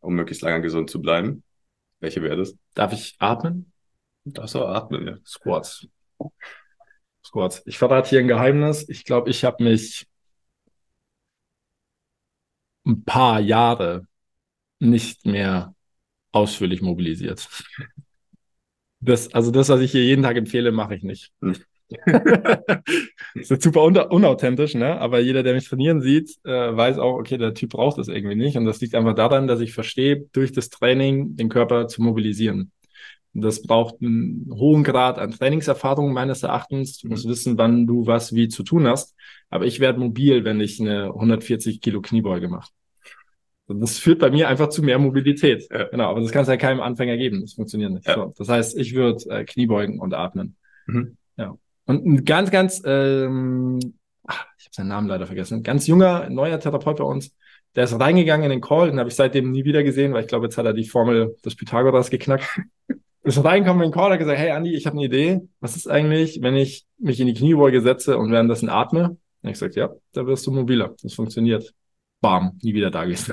um 0.00 0.14
möglichst 0.14 0.42
lange 0.42 0.60
gesund 0.60 0.90
zu 0.90 1.00
bleiben, 1.00 1.42
welche 2.00 2.20
wäre 2.20 2.36
das? 2.36 2.54
Darf 2.74 2.92
ich 2.92 3.14
atmen? 3.18 3.72
Darfst 4.24 4.56
du 4.56 4.64
atmen, 4.64 5.06
ja. 5.06 5.16
Squats. 5.24 5.86
Squats. 7.24 7.62
Ich 7.64 7.78
verrate 7.78 8.10
hier 8.10 8.20
ein 8.20 8.28
Geheimnis. 8.28 8.88
Ich 8.88 9.04
glaube, 9.04 9.30
ich 9.30 9.44
habe 9.44 9.62
mich 9.62 10.06
ein 12.84 13.04
paar 13.04 13.40
Jahre 13.40 14.06
nicht 14.78 15.26
mehr 15.26 15.74
ausführlich 16.32 16.82
mobilisiert. 16.82 17.48
Das, 19.00 19.32
also 19.32 19.50
das, 19.50 19.68
was 19.68 19.80
ich 19.80 19.92
hier 19.92 20.04
jeden 20.04 20.22
Tag 20.22 20.36
empfehle, 20.36 20.72
mache 20.72 20.94
ich 20.94 21.02
nicht. 21.02 21.32
Hm. 21.40 21.56
das 23.34 23.50
ist 23.50 23.62
super 23.62 23.82
unauthentisch, 23.82 24.74
ne? 24.74 25.00
Aber 25.00 25.20
jeder, 25.20 25.42
der 25.42 25.54
mich 25.54 25.68
trainieren 25.68 26.02
sieht, 26.02 26.36
äh, 26.44 26.76
weiß 26.76 26.98
auch, 26.98 27.14
okay, 27.14 27.38
der 27.38 27.54
Typ 27.54 27.70
braucht 27.70 27.98
das 27.98 28.08
irgendwie 28.08 28.34
nicht. 28.34 28.56
Und 28.56 28.66
das 28.66 28.80
liegt 28.80 28.94
einfach 28.94 29.14
daran, 29.14 29.46
dass 29.46 29.60
ich 29.60 29.72
verstehe, 29.72 30.26
durch 30.32 30.52
das 30.52 30.68
Training 30.68 31.36
den 31.36 31.48
Körper 31.48 31.88
zu 31.88 32.02
mobilisieren. 32.02 32.72
Das 33.32 33.62
braucht 33.62 34.02
einen 34.02 34.50
hohen 34.52 34.84
Grad 34.84 35.18
an 35.18 35.30
Trainingserfahrung 35.30 36.12
meines 36.12 36.42
Erachtens. 36.42 36.98
Du 36.98 37.08
musst 37.08 37.26
mhm. 37.26 37.30
wissen, 37.30 37.58
wann 37.58 37.86
du 37.86 38.06
was 38.06 38.34
wie 38.34 38.48
zu 38.48 38.62
tun 38.64 38.86
hast. 38.86 39.14
Aber 39.48 39.64
ich 39.64 39.80
werde 39.80 40.00
mobil, 40.00 40.44
wenn 40.44 40.60
ich 40.60 40.80
eine 40.80 41.06
140 41.06 41.80
Kilo 41.80 42.00
Kniebeuge 42.02 42.48
mache. 42.48 42.70
Das 43.68 43.98
führt 43.98 44.18
bei 44.18 44.30
mir 44.30 44.48
einfach 44.48 44.68
zu 44.68 44.82
mehr 44.82 44.98
Mobilität. 44.98 45.68
Ja. 45.70 45.84
Genau, 45.84 46.10
aber 46.10 46.20
das 46.20 46.32
kann 46.32 46.42
es 46.42 46.48
ja 46.48 46.56
keinem 46.56 46.80
Anfänger 46.80 47.16
geben. 47.16 47.42
Das 47.42 47.52
funktioniert 47.52 47.92
nicht. 47.92 48.06
Ja. 48.06 48.14
So, 48.14 48.34
das 48.36 48.48
heißt, 48.48 48.78
ich 48.78 48.94
würde 48.94 49.24
äh, 49.30 49.44
Kniebeugen 49.44 50.00
und 50.00 50.14
atmen. 50.14 50.56
Mhm. 50.86 51.16
Ja. 51.36 51.56
Und 51.86 52.06
ein 52.06 52.24
ganz, 52.24 52.50
ganz, 52.50 52.82
ähm, 52.84 53.78
ach, 54.26 54.46
ich 54.58 54.66
habe 54.66 54.74
seinen 54.74 54.88
Namen 54.88 55.08
leider 55.08 55.26
vergessen, 55.26 55.62
ganz 55.62 55.86
junger, 55.86 56.28
neuer 56.30 56.58
Therapeut 56.60 56.98
bei 56.98 57.04
uns, 57.04 57.34
der 57.76 57.84
ist 57.84 57.98
reingegangen 57.98 58.44
in 58.44 58.50
den 58.50 58.60
Call, 58.60 58.90
den 58.90 58.98
habe 58.98 59.08
ich 59.08 59.14
seitdem 59.14 59.50
nie 59.50 59.64
wieder 59.64 59.82
gesehen, 59.82 60.12
weil 60.12 60.22
ich 60.22 60.28
glaube, 60.28 60.46
jetzt 60.46 60.58
hat 60.58 60.66
er 60.66 60.72
die 60.72 60.88
Formel 60.88 61.36
des 61.44 61.54
Pythagoras 61.54 62.10
geknackt. 62.10 62.60
ist 63.22 63.44
reingekommen 63.44 63.82
in 63.82 63.90
den 63.90 63.94
Call, 63.94 64.10
hat 64.12 64.18
gesagt, 64.18 64.38
hey 64.38 64.50
Andi, 64.50 64.74
ich 64.74 64.86
habe 64.86 64.96
eine 64.96 65.06
Idee. 65.06 65.40
Was 65.60 65.76
ist 65.76 65.86
eigentlich, 65.86 66.40
wenn 66.42 66.56
ich 66.56 66.86
mich 66.98 67.20
in 67.20 67.26
die 67.26 67.34
Kniebeuge 67.34 67.80
setze 67.80 68.16
und 68.18 68.32
währenddessen 68.32 68.68
atme? 68.68 69.16
Und 69.42 69.48
ich 69.48 69.52
gesagt, 69.52 69.76
ja, 69.76 69.90
da 70.12 70.26
wirst 70.26 70.46
du 70.46 70.50
mobiler. 70.50 70.94
Das 71.02 71.14
funktioniert. 71.14 71.74
Bam, 72.20 72.58
nie 72.62 72.74
wieder 72.74 72.90
da 72.90 73.04
gehst. 73.04 73.32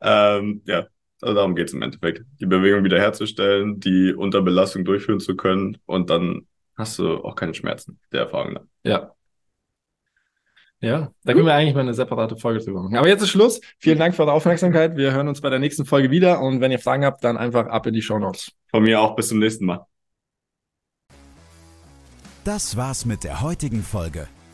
ähm, 0.00 0.62
ja, 0.66 0.86
also 1.20 1.34
darum 1.34 1.56
geht 1.56 1.68
es 1.68 1.74
im 1.74 1.82
Endeffekt. 1.82 2.24
Die 2.40 2.46
Bewegung 2.46 2.84
wiederherzustellen, 2.84 3.80
die 3.80 4.12
unter 4.12 4.42
Belastung 4.42 4.84
durchführen 4.84 5.20
zu 5.20 5.36
können 5.36 5.78
und 5.86 6.10
dann 6.10 6.46
hast 6.76 6.98
du 6.98 7.24
auch 7.24 7.34
keine 7.34 7.54
Schmerzen, 7.54 7.98
der 8.12 8.22
Erfahrung 8.22 8.54
nach. 8.54 8.64
Ja. 8.84 9.12
Ja, 10.80 11.10
da 11.22 11.32
können 11.32 11.46
wir 11.46 11.54
eigentlich 11.54 11.74
mal 11.74 11.80
eine 11.80 11.94
separate 11.94 12.36
Folge 12.36 12.62
drüber 12.62 12.82
machen. 12.82 12.96
Aber 12.96 13.08
jetzt 13.08 13.22
ist 13.22 13.30
Schluss. 13.30 13.60
Vielen 13.78 13.98
Dank 13.98 14.14
für 14.14 14.22
eure 14.22 14.32
Aufmerksamkeit. 14.32 14.96
Wir 14.96 15.12
hören 15.12 15.28
uns 15.28 15.40
bei 15.40 15.48
der 15.48 15.58
nächsten 15.58 15.86
Folge 15.86 16.10
wieder 16.10 16.42
und 16.42 16.60
wenn 16.60 16.72
ihr 16.72 16.78
Fragen 16.78 17.06
habt, 17.06 17.24
dann 17.24 17.38
einfach 17.38 17.66
ab 17.68 17.86
in 17.86 17.94
die 17.94 18.02
Show 18.02 18.18
Notes. 18.18 18.52
Von 18.70 18.82
mir 18.82 19.00
auch 19.00 19.16
bis 19.16 19.28
zum 19.28 19.38
nächsten 19.38 19.64
Mal. 19.64 19.86
Das 22.44 22.76
war's 22.76 23.06
mit 23.06 23.24
der 23.24 23.40
heutigen 23.40 23.82
Folge. 23.82 24.28